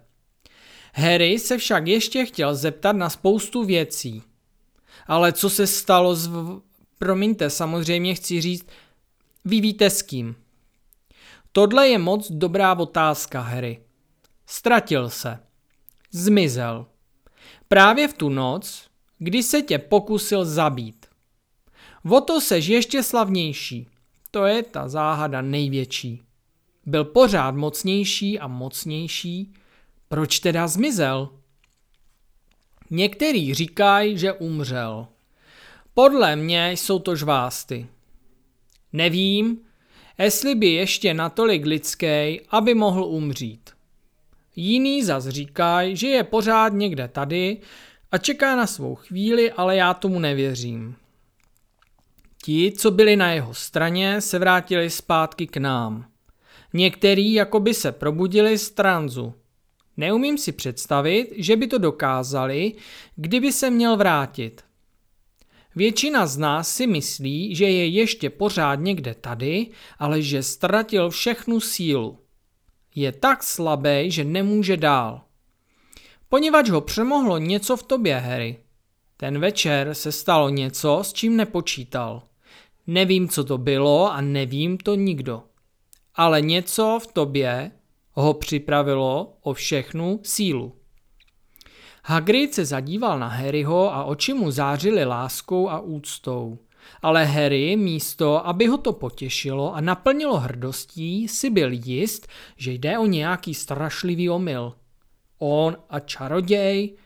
Harry 0.95 1.39
se 1.39 1.59
však 1.59 1.87
ještě 1.87 2.25
chtěl 2.25 2.55
zeptat 2.55 2.97
na 2.97 3.11
spoustu 3.11 3.65
věcí. 3.65 4.23
Ale 5.07 5.33
co 5.33 5.51
se 5.51 5.67
stalo 5.67 6.15
s... 6.15 6.27
V... 6.27 6.63
Promiňte, 6.99 7.51
samozřejmě 7.51 8.15
chci 8.15 8.41
říct, 8.41 8.67
vy 9.45 9.61
víte 9.61 9.91
s 9.91 10.03
kým. 10.03 10.37
Tohle 11.53 11.89
je 11.89 11.99
moc 11.99 12.31
dobrá 12.33 12.79
otázka, 12.79 13.41
Harry. 13.41 13.81
Ztratil 14.47 15.11
se. 15.11 15.39
Zmizel. 16.11 16.87
Právě 17.69 18.09
v 18.09 18.15
tu 18.15 18.29
noc, 18.29 18.91
kdy 19.19 19.43
se 19.43 19.63
tě 19.63 19.79
pokusil 19.79 20.45
zabít. 20.45 21.07
O 22.11 22.21
to 22.21 22.41
seš 22.41 22.67
ještě 22.67 23.03
slavnější. 23.03 23.89
To 24.31 24.45
je 24.45 24.63
ta 24.63 24.89
záhada 24.89 25.43
největší. 25.43 26.23
Byl 26.87 27.05
pořád 27.05 27.55
mocnější 27.55 28.39
a 28.39 28.47
mocnější, 28.47 29.53
Proč 30.13 30.39
teda 30.39 30.69
zmizel? 30.69 31.29
Některý 32.91 33.55
říkají, 33.55 34.19
že 34.19 34.33
umřel. 34.33 35.07
Podle 35.95 36.37
mě 36.37 36.73
jsou 36.73 36.99
to 36.99 37.17
žvásty. 37.17 37.87
Nevím, 38.93 39.59
jestli 40.19 40.55
by 40.55 40.67
ještě 40.67 41.15
natolik 41.15 41.67
lidský, 41.67 42.41
aby 42.49 42.75
mohl 42.75 43.05
umřít. 43.05 43.71
Jiný 44.57 45.05
zas 45.05 45.29
říkají, 45.29 45.97
že 45.97 46.09
je 46.09 46.25
pořád 46.25 46.73
někde 46.73 47.09
tady 47.09 47.59
a 48.11 48.19
čeká 48.19 48.57
na 48.57 48.67
svou 48.67 48.95
chvíli, 48.95 49.53
ale 49.53 49.77
já 49.77 49.95
tomu 49.95 50.19
nevěřím. 50.19 50.97
Ti, 52.45 52.73
co 52.73 52.91
byli 52.91 53.17
na 53.17 53.33
jeho 53.33 53.55
straně, 53.55 54.21
se 54.21 54.39
vrátili 54.39 54.91
zpátky 54.91 55.47
k 55.47 55.57
nám. 55.57 56.07
Některý 56.73 57.33
jako 57.33 57.61
by 57.61 57.75
se 57.75 57.93
probudili 57.93 58.59
z 58.59 58.71
tranzu. 58.71 59.35
Neumím 59.97 60.39
si 60.39 60.53
představit, 60.53 61.33
že 61.37 61.57
by 61.57 61.67
to 61.67 61.79
dokázali, 61.79 62.73
kdyby 63.17 63.53
se 63.53 63.71
měl 63.71 63.97
vrátit. 63.97 64.65
Většina 65.77 66.27
z 66.27 66.39
nás 66.39 66.75
si 66.75 66.87
myslí, 66.87 67.55
že 67.55 67.65
je 67.65 67.87
ještě 67.87 68.31
pořád 68.31 68.75
někde 68.75 69.15
tady, 69.15 69.67
ale 69.99 70.23
že 70.23 70.43
ztratil 70.43 71.11
všechnu 71.11 71.61
sílu. 71.61 72.19
Je 72.95 73.13
tak 73.13 73.43
slabý, 73.43 74.11
že 74.11 74.25
nemůže 74.25 74.77
dál. 74.77 75.21
Poněvadž 76.29 76.71
ho 76.71 76.81
přemohlo 76.81 77.39
něco 77.39 77.77
v 77.77 77.83
tobě, 77.83 78.19
Harry. 78.19 78.59
Ten 79.17 79.39
večer 79.39 79.95
se 79.95 80.13
stalo 80.13 80.49
něco, 80.49 80.99
s 81.03 81.13
čím 81.13 81.37
nepočítal. 81.37 82.23
Nevím, 82.87 83.29
co 83.29 83.45
to 83.45 83.59
bylo 83.59 84.13
a 84.13 84.21
nevím 84.21 84.79
to 84.79 84.95
nikdo. 84.95 85.43
Ale 86.15 86.41
něco 86.41 86.99
v 87.03 87.07
tobě 87.07 87.71
ho 88.13 88.35
připravilo 88.35 89.37
o 89.43 89.53
všechnu 89.53 90.21
sílu. 90.23 90.73
Hagrid 92.05 92.55
se 92.55 92.65
zadíval 92.65 93.19
na 93.19 93.29
Harryho 93.29 93.95
a 93.95 94.05
oči 94.05 94.35
mu 94.35 94.51
zářily 94.51 95.05
láskou 95.05 95.69
a 95.69 95.81
úctou. 95.81 96.59
Ale 97.03 97.25
Harry 97.25 97.77
místo, 97.77 98.47
aby 98.47 98.67
ho 98.67 98.79
to 98.79 98.93
potěšilo 98.93 99.75
a 99.75 99.81
naplnilo 99.81 100.39
hrdostí, 100.39 101.29
si 101.29 101.51
byl 101.51 101.71
jist, 101.73 102.29
že 102.57 102.73
jde 102.73 102.99
o 102.99 103.07
nějaký 103.07 103.55
strašlivý 103.55 104.31
omyl. 104.31 104.75
On 105.39 105.77
a 105.91 106.01
čaroděj? 106.01 106.97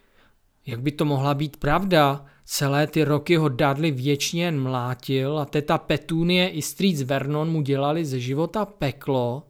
Jak 0.67 0.81
by 0.81 0.93
to 0.93 1.05
mohla 1.05 1.35
být 1.35 1.57
pravda? 1.57 2.25
Celé 2.45 2.87
ty 2.87 3.05
roky 3.05 3.37
ho 3.37 3.49
Dudley 3.49 3.91
věčně 3.91 4.45
jen 4.45 4.63
mlátil 4.63 5.39
a 5.39 5.45
teta 5.45 5.79
Petunie 5.79 6.49
i 6.49 6.63
strýc 6.63 7.03
Vernon 7.03 7.51
mu 7.51 7.63
dělali 7.63 8.05
ze 8.05 8.21
života 8.21 8.65
peklo. 8.65 9.43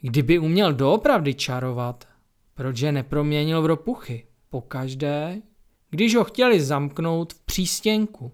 Kdyby 0.00 0.38
uměl 0.38 0.72
doopravdy 0.72 1.34
čarovat, 1.34 2.08
proč 2.54 2.80
je 2.80 2.92
neproměnil 2.92 3.62
v 3.62 3.66
ropuchy? 3.66 4.26
Pokaždé, 4.50 5.42
když 5.90 6.14
ho 6.14 6.24
chtěli 6.24 6.60
zamknout 6.60 7.32
v 7.32 7.40
přístěnku. 7.40 8.32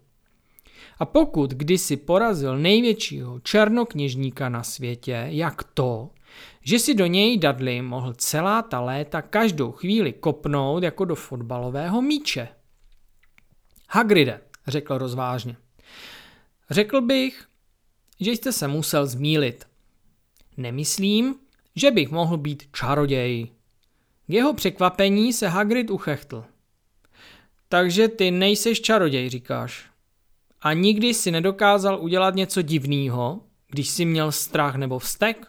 A 0.98 1.04
pokud 1.04 1.50
kdysi 1.50 1.96
porazil 1.96 2.58
největšího 2.58 3.40
černokněžníka 3.40 4.48
na 4.48 4.62
světě, 4.62 5.26
jak 5.28 5.64
to, 5.64 6.10
že 6.62 6.78
si 6.78 6.94
do 6.94 7.06
něj 7.06 7.38
Dudley 7.38 7.82
mohl 7.82 8.14
celá 8.14 8.62
ta 8.62 8.80
léta 8.80 9.22
každou 9.22 9.72
chvíli 9.72 10.12
kopnout 10.12 10.82
jako 10.82 11.04
do 11.04 11.14
fotbalového 11.14 12.02
míče. 12.02 12.48
Hagride, 13.90 14.40
řekl 14.66 14.98
rozvážně. 14.98 15.56
Řekl 16.70 17.00
bych, 17.00 17.44
že 18.20 18.30
jste 18.30 18.52
se 18.52 18.68
musel 18.68 19.06
zmílit. 19.06 19.66
Nemyslím, 20.56 21.34
že 21.76 21.90
bych 21.90 22.10
mohl 22.10 22.36
být 22.36 22.62
čaroděj. 22.72 23.46
K 24.26 24.32
jeho 24.32 24.54
překvapení 24.54 25.32
se 25.32 25.48
Hagrid 25.48 25.90
uchechtl. 25.90 26.44
Takže 27.68 28.08
ty 28.08 28.30
nejseš 28.30 28.80
čaroděj, 28.80 29.30
říkáš. 29.30 29.90
A 30.60 30.72
nikdy 30.72 31.14
si 31.14 31.30
nedokázal 31.30 32.00
udělat 32.00 32.34
něco 32.34 32.62
divného, 32.62 33.40
když 33.68 33.88
si 33.88 34.04
měl 34.04 34.32
strach 34.32 34.74
nebo 34.74 34.98
vztek? 34.98 35.46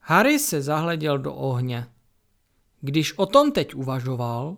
Harry 0.00 0.38
se 0.38 0.62
zahleděl 0.62 1.18
do 1.18 1.34
ohně. 1.34 1.86
Když 2.80 3.18
o 3.18 3.26
tom 3.26 3.52
teď 3.52 3.74
uvažoval, 3.74 4.56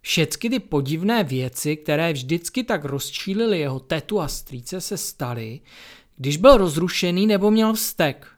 všechny 0.00 0.50
ty 0.50 0.58
podivné 0.58 1.24
věci, 1.24 1.76
které 1.76 2.12
vždycky 2.12 2.64
tak 2.64 2.84
rozčílily 2.84 3.58
jeho 3.58 3.80
tetu 3.80 4.20
a 4.20 4.28
strýce, 4.28 4.80
se 4.80 4.96
staly, 4.96 5.60
když 6.16 6.36
byl 6.36 6.56
rozrušený 6.56 7.26
nebo 7.26 7.50
měl 7.50 7.74
vztek. 7.74 8.35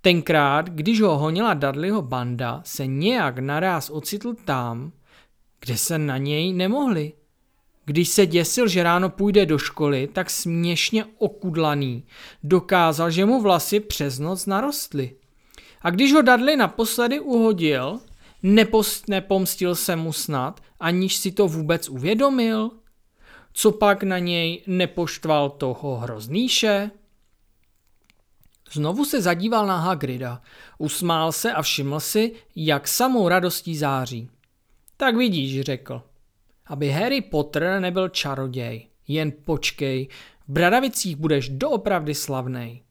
Tenkrát, 0.00 0.68
když 0.68 1.00
ho 1.00 1.18
honila 1.18 1.54
Dudleyho 1.54 2.02
banda, 2.02 2.62
se 2.64 2.86
nějak 2.86 3.38
naráz 3.38 3.90
ocitl 3.90 4.34
tam, 4.44 4.92
kde 5.60 5.76
se 5.76 5.98
na 5.98 6.18
něj 6.18 6.52
nemohli. 6.52 7.12
Když 7.84 8.08
se 8.08 8.26
děsil, 8.26 8.68
že 8.68 8.82
ráno 8.82 9.10
půjde 9.10 9.46
do 9.46 9.58
školy, 9.58 10.08
tak 10.12 10.30
směšně 10.30 11.04
okudlaný 11.18 12.04
dokázal, 12.42 13.10
že 13.10 13.24
mu 13.24 13.42
vlasy 13.42 13.80
přes 13.80 14.18
noc 14.18 14.46
narostly. 14.46 15.16
A 15.82 15.90
když 15.90 16.12
ho 16.12 16.22
Dudley 16.22 16.56
naposledy 16.56 17.20
uhodil, 17.20 18.00
nepost, 18.42 19.08
nepomstil 19.08 19.74
se 19.74 19.96
mu 19.96 20.12
snad, 20.12 20.60
aniž 20.80 21.16
si 21.16 21.32
to 21.32 21.48
vůbec 21.48 21.88
uvědomil? 21.88 22.70
Co 23.52 23.72
pak 23.72 24.02
na 24.02 24.18
něj 24.18 24.62
nepoštval 24.66 25.50
toho 25.50 25.96
hroznýše? 25.96 26.90
Znovu 28.72 29.04
se 29.04 29.22
zadíval 29.22 29.66
na 29.66 29.76
Hagrida, 29.76 30.42
usmál 30.78 31.32
se 31.32 31.52
a 31.52 31.62
všiml 31.62 32.00
si, 32.00 32.32
jak 32.56 32.88
samou 32.88 33.28
radostí 33.28 33.76
září. 33.76 34.30
Tak 34.96 35.16
vidíš, 35.16 35.60
řekl. 35.60 36.02
Aby 36.66 36.90
Harry 36.90 37.20
Potter 37.20 37.80
nebyl 37.80 38.08
čaroděj, 38.08 38.88
jen 39.08 39.32
počkej, 39.44 40.08
v 40.48 40.52
Bradavicích 40.52 41.16
budeš 41.16 41.48
doopravdy 41.48 42.14
slavnej. 42.14 42.82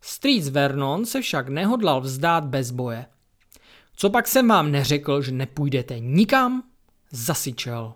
Streets 0.00 0.48
Vernon 0.48 1.06
se 1.06 1.20
však 1.20 1.48
nehodlal 1.48 2.00
vzdát 2.00 2.44
bez 2.44 2.70
boje. 2.70 3.06
Co 3.96 4.10
pak 4.10 4.28
jsem 4.28 4.48
vám 4.48 4.70
neřekl, 4.70 5.22
že 5.22 5.32
nepůjdete 5.32 6.00
nikam? 6.00 6.62
Zasyčel. 7.10 7.94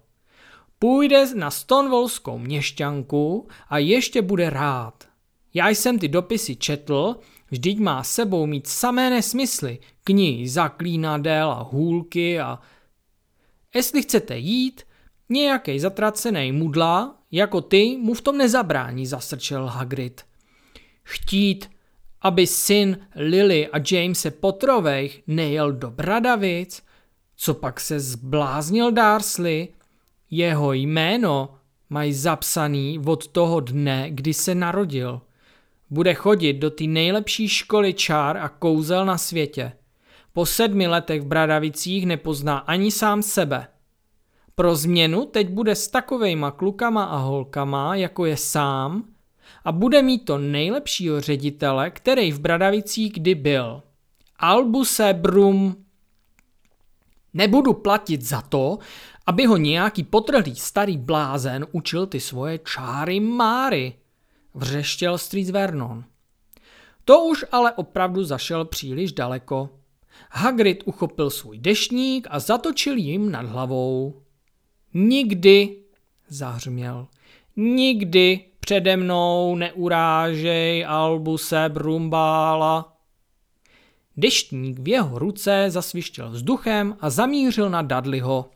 Půjde 0.79 1.35
na 1.35 1.51
Stonewallskou 1.51 2.39
měšťanku 2.39 3.49
a 3.69 3.79
ještě 3.79 4.23
bude 4.23 4.51
rád. 4.51 5.06
Já 5.57 5.69
jsem 5.69 5.99
ty 5.99 6.09
dopisy 6.09 6.57
četl, 6.57 7.17
vždyť 7.51 7.79
má 7.79 8.05
sebou 8.05 8.47
mít 8.47 8.67
samé 8.67 9.11
nesmysly, 9.11 9.79
knihy 10.05 10.49
zaklínadel 10.49 11.51
a 11.51 11.63
hůlky 11.63 12.41
a... 12.41 12.59
Jestli 13.75 14.03
chcete 14.03 14.39
jít, 14.39 14.83
nějaký 15.29 15.81
zatracený 15.81 16.53
mudla, 16.53 17.19
jako 17.31 17.61
ty, 17.61 17.97
mu 18.01 18.15
v 18.15 18.21
tom 18.21 18.39
nezabrání, 18.39 19.07
zasrčel 19.07 19.67
Hagrid. 19.67 20.23
Chtít, 21.03 21.71
aby 22.21 22.47
syn 22.47 22.99
Lily 23.15 23.69
a 23.69 23.79
Jamese 23.91 24.31
Potrovejch 24.31 25.23
nejel 25.27 25.73
do 25.73 25.91
Bradavic, 25.91 26.83
co 27.37 27.55
pak 27.55 27.81
se 27.81 28.01
zbláznil 28.01 28.93
Darsley, 28.93 29.69
jeho 30.31 30.73
jméno 30.73 31.55
mají 31.91 32.13
zapsaný 32.13 32.99
od 33.07 33.27
toho 33.29 33.61
dne, 33.61 34.07
kdy 34.11 34.35
se 34.35 34.55
narodil. 34.55 35.21
Bude 35.91 36.15
chodit 36.15 36.53
do 36.53 36.71
té 36.71 36.85
nejlepší 36.85 37.49
školy 37.49 37.95
čár 37.95 38.37
a 38.37 38.49
kouzel 38.49 39.07
na 39.07 39.19
světě. 39.19 39.73
Po 40.33 40.47
sedmi 40.47 40.87
letech 40.87 41.23
v 41.23 41.27
Bradavicích 41.27 42.07
nepozná 42.07 42.59
ani 42.59 42.91
sám 42.91 43.23
sebe. 43.23 43.69
Pro 44.55 44.77
změnu 44.77 45.27
teď 45.27 45.49
bude 45.49 45.75
s 45.75 45.89
takovejma 45.89 46.51
klukama 46.51 47.05
a 47.05 47.17
holkama, 47.17 47.95
jako 47.95 48.27
je 48.27 48.37
sám, 48.37 49.05
a 49.65 49.73
bude 49.73 50.03
mít 50.03 50.25
to 50.25 50.39
nejlepšího 50.39 51.21
ředitele, 51.21 51.91
který 51.91 52.33
v 52.33 52.41
Bradavicích 52.41 53.13
kdy 53.13 53.35
byl. 53.35 53.83
Albuse 54.39 55.15
Brum. 55.15 55.77
Nebudu 57.35 57.73
platit 57.73 58.23
za 58.23 58.41
to, 58.41 58.79
aby 59.27 59.47
ho 59.47 59.57
nějaký 59.57 60.05
potrhlý 60.05 60.57
starý 60.57 60.99
blázen 60.99 61.67
učil 61.73 62.07
ty 62.07 62.21
svoje 62.21 62.59
čáry 62.59 63.21
máry 63.21 63.95
vřeštěl 64.57 65.19
Street 65.19 65.51
Vernon. 65.51 66.05
To 67.05 67.25
už 67.25 67.45
ale 67.53 67.73
opravdu 67.73 68.25
zašel 68.25 68.65
příliš 68.65 69.13
daleko. 69.13 69.71
Hagrid 70.31 70.83
uchopil 70.85 71.31
svůj 71.31 71.59
dešník 71.59 72.27
a 72.31 72.39
zatočil 72.39 72.97
jim 72.97 73.31
nad 73.31 73.47
hlavou. 73.47 74.23
Nikdy, 74.95 75.77
zahřměl, 76.29 77.07
nikdy 77.57 78.45
přede 78.61 78.97
mnou 78.97 79.57
neurážej 79.57 80.87
Albuse 80.87 81.69
Brumbála. 81.69 82.97
Deštník 84.17 84.79
v 84.79 84.89
jeho 84.89 85.19
ruce 85.19 85.67
zasvištěl 85.69 86.31
vzduchem 86.31 86.97
a 87.01 87.11
zamířil 87.11 87.71
na 87.71 87.83
Dudleyho. 87.83 88.51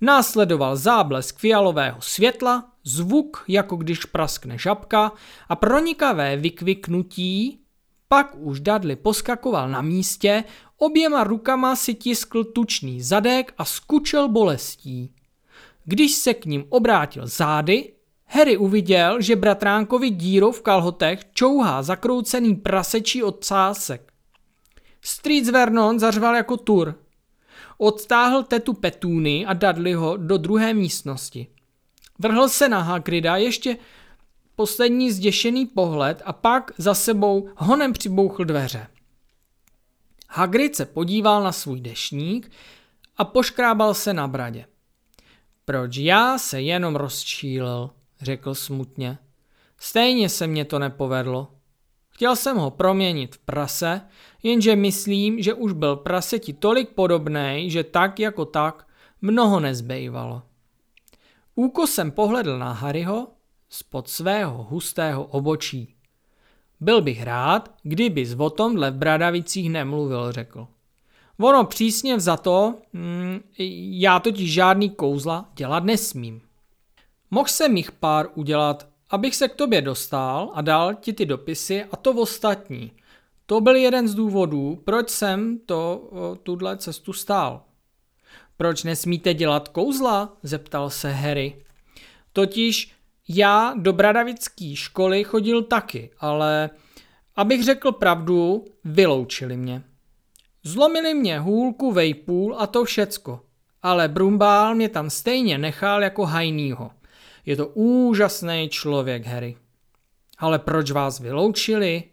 Následoval 0.00 0.76
záblesk 0.76 1.38
fialového 1.38 2.00
světla, 2.00 2.72
zvuk, 2.86 3.44
jako 3.48 3.76
když 3.76 4.04
praskne 4.04 4.58
žabka 4.58 5.12
a 5.48 5.56
pronikavé 5.56 6.36
vykviknutí, 6.36 7.60
pak 8.08 8.34
už 8.38 8.60
Dudley 8.60 8.96
poskakoval 8.96 9.68
na 9.68 9.82
místě, 9.82 10.44
Oběma 10.78 11.24
rukama 11.24 11.76
si 11.76 11.94
tiskl 11.94 12.44
tučný 12.44 13.02
zadek 13.02 13.54
a 13.58 13.64
skučel 13.64 14.28
bolestí. 14.28 15.12
Když 15.84 16.12
se 16.12 16.34
k 16.34 16.46
ním 16.46 16.64
obrátil 16.68 17.26
zády, 17.26 17.92
Harry 18.26 18.56
uviděl, 18.56 19.20
že 19.20 19.36
bratránkovi 19.36 20.10
dírou 20.10 20.52
v 20.52 20.62
kalhotech 20.62 21.20
čouhá 21.32 21.82
zakroucený 21.82 22.54
prasečí 22.54 23.22
odsásek. 23.22 24.12
Street 25.00 25.48
Vernon 25.48 25.98
zařval 25.98 26.36
jako 26.36 26.56
tur. 26.56 26.94
Odstáhl 27.78 28.42
tetu 28.42 28.72
Petúny 28.72 29.46
a 29.46 29.52
Dudleyho 29.52 30.16
do 30.16 30.36
druhé 30.36 30.74
místnosti. 30.74 31.46
Vrhl 32.18 32.48
se 32.48 32.68
na 32.68 32.82
Hagrida 32.82 33.36
ještě 33.36 33.76
poslední 34.56 35.12
zděšený 35.12 35.66
pohled 35.66 36.22
a 36.24 36.32
pak 36.32 36.70
za 36.78 36.94
sebou 36.94 37.48
honem 37.56 37.92
přibouchl 37.92 38.44
dveře. 38.44 38.86
Hagrid 40.28 40.76
se 40.76 40.86
podíval 40.86 41.42
na 41.42 41.52
svůj 41.52 41.80
dešník 41.80 42.50
a 43.16 43.24
poškrábal 43.24 43.94
se 43.94 44.14
na 44.14 44.28
bradě. 44.28 44.66
Proč 45.64 45.96
já 45.96 46.38
se 46.38 46.62
jenom 46.62 46.96
rozčílil, 46.96 47.90
řekl 48.20 48.54
smutně. 48.54 49.18
Stejně 49.78 50.28
se 50.28 50.46
mně 50.46 50.64
to 50.64 50.78
nepovedlo. 50.78 51.48
Chtěl 52.08 52.36
jsem 52.36 52.56
ho 52.56 52.70
proměnit 52.70 53.34
v 53.34 53.38
prase, 53.38 54.00
jenže 54.42 54.76
myslím, 54.76 55.42
že 55.42 55.54
už 55.54 55.72
byl 55.72 55.96
praseti 55.96 56.52
tolik 56.52 56.88
podobný, 56.88 57.70
že 57.70 57.84
tak 57.84 58.20
jako 58.20 58.44
tak 58.44 58.86
mnoho 59.22 59.60
nezbývalo. 59.60 60.42
Úkosem 61.58 62.10
pohledl 62.10 62.58
na 62.58 62.72
Harryho 62.72 63.28
spod 63.68 64.08
svého 64.08 64.62
hustého 64.62 65.24
obočí. 65.24 65.94
Byl 66.80 67.02
bych 67.02 67.22
rád, 67.22 67.74
kdybys 67.82 68.34
o 68.38 68.50
tomhle 68.50 68.90
v 68.90 68.94
Bradavicích 68.94 69.70
nemluvil, 69.70 70.32
řekl. 70.32 70.66
Ono 71.40 71.64
přísně 71.64 72.16
to, 72.42 72.74
mm, 72.92 73.40
já 73.90 74.20
totiž 74.20 74.52
žádný 74.52 74.90
kouzla 74.90 75.50
dělat 75.56 75.84
nesmím. 75.84 76.40
Mohl 77.30 77.48
jsem 77.48 77.76
jich 77.76 77.92
pár 77.92 78.28
udělat, 78.34 78.88
abych 79.10 79.36
se 79.36 79.48
k 79.48 79.54
tobě 79.54 79.82
dostal 79.82 80.50
a 80.54 80.62
dal 80.62 80.94
ti 80.94 81.12
ty 81.12 81.26
dopisy 81.26 81.84
a 81.84 81.96
to 81.96 82.12
v 82.12 82.18
ostatní. 82.18 82.92
To 83.46 83.60
byl 83.60 83.76
jeden 83.76 84.08
z 84.08 84.14
důvodů, 84.14 84.82
proč 84.84 85.10
jsem 85.10 85.58
to 85.66 86.10
tuhle 86.42 86.76
cestu 86.76 87.12
stál. 87.12 87.65
Proč 88.56 88.82
nesmíte 88.82 89.34
dělat 89.34 89.68
kouzla? 89.68 90.36
zeptal 90.42 90.90
se 90.90 91.12
Harry. 91.12 91.62
Totiž 92.32 92.92
já 93.28 93.74
do 93.76 93.92
bradavické 93.92 94.76
školy 94.76 95.24
chodil 95.24 95.62
taky, 95.62 96.10
ale 96.18 96.70
abych 97.36 97.64
řekl 97.64 97.92
pravdu, 97.92 98.64
vyloučili 98.84 99.56
mě. 99.56 99.82
Zlomili 100.62 101.14
mě 101.14 101.38
hůlku, 101.38 101.92
vejpůl 101.92 102.56
a 102.58 102.66
to 102.66 102.84
všecko. 102.84 103.40
Ale 103.82 104.08
Brumbál 104.08 104.74
mě 104.74 104.88
tam 104.88 105.10
stejně 105.10 105.58
nechal 105.58 106.02
jako 106.02 106.26
hajnýho. 106.26 106.90
Je 107.46 107.56
to 107.56 107.66
úžasný 107.66 108.68
člověk, 108.70 109.26
Harry. 109.26 109.56
Ale 110.38 110.58
proč 110.58 110.90
vás 110.90 111.20
vyloučili? 111.20 112.04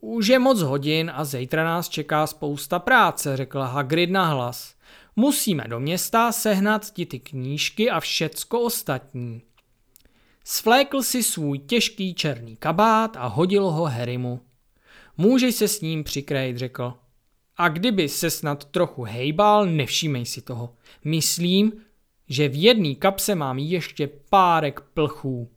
Už 0.00 0.26
je 0.26 0.38
moc 0.38 0.60
hodin 0.60 1.12
a 1.14 1.24
zítra 1.24 1.64
nás 1.64 1.88
čeká 1.88 2.26
spousta 2.26 2.78
práce, 2.78 3.36
řekla 3.36 3.66
Hagrid 3.66 4.10
na 4.10 4.26
hlas. 4.26 4.73
Musíme 5.16 5.64
do 5.68 5.80
města 5.80 6.32
sehnat 6.32 6.90
ti 6.90 7.06
ty 7.06 7.18
knížky 7.18 7.90
a 7.90 8.00
všecko 8.00 8.60
ostatní. 8.60 9.42
Svlékl 10.44 11.02
si 11.02 11.22
svůj 11.22 11.58
těžký 11.58 12.14
černý 12.14 12.56
kabát 12.56 13.16
a 13.16 13.26
hodil 13.26 13.70
ho 13.70 13.84
Harrymu. 13.84 14.40
Můžeš 15.16 15.54
se 15.54 15.68
s 15.68 15.80
ním 15.80 16.04
přikrejt, 16.04 16.56
řekl. 16.56 16.94
A 17.56 17.68
kdyby 17.68 18.08
se 18.08 18.30
snad 18.30 18.64
trochu 18.64 19.02
hejbal, 19.02 19.66
nevšímej 19.66 20.26
si 20.26 20.42
toho. 20.42 20.74
Myslím, 21.04 21.72
že 22.28 22.48
v 22.48 22.62
jedné 22.62 22.94
kapse 22.94 23.34
mám 23.34 23.58
ještě 23.58 24.06
párek 24.06 24.80
plchů. 24.80 25.50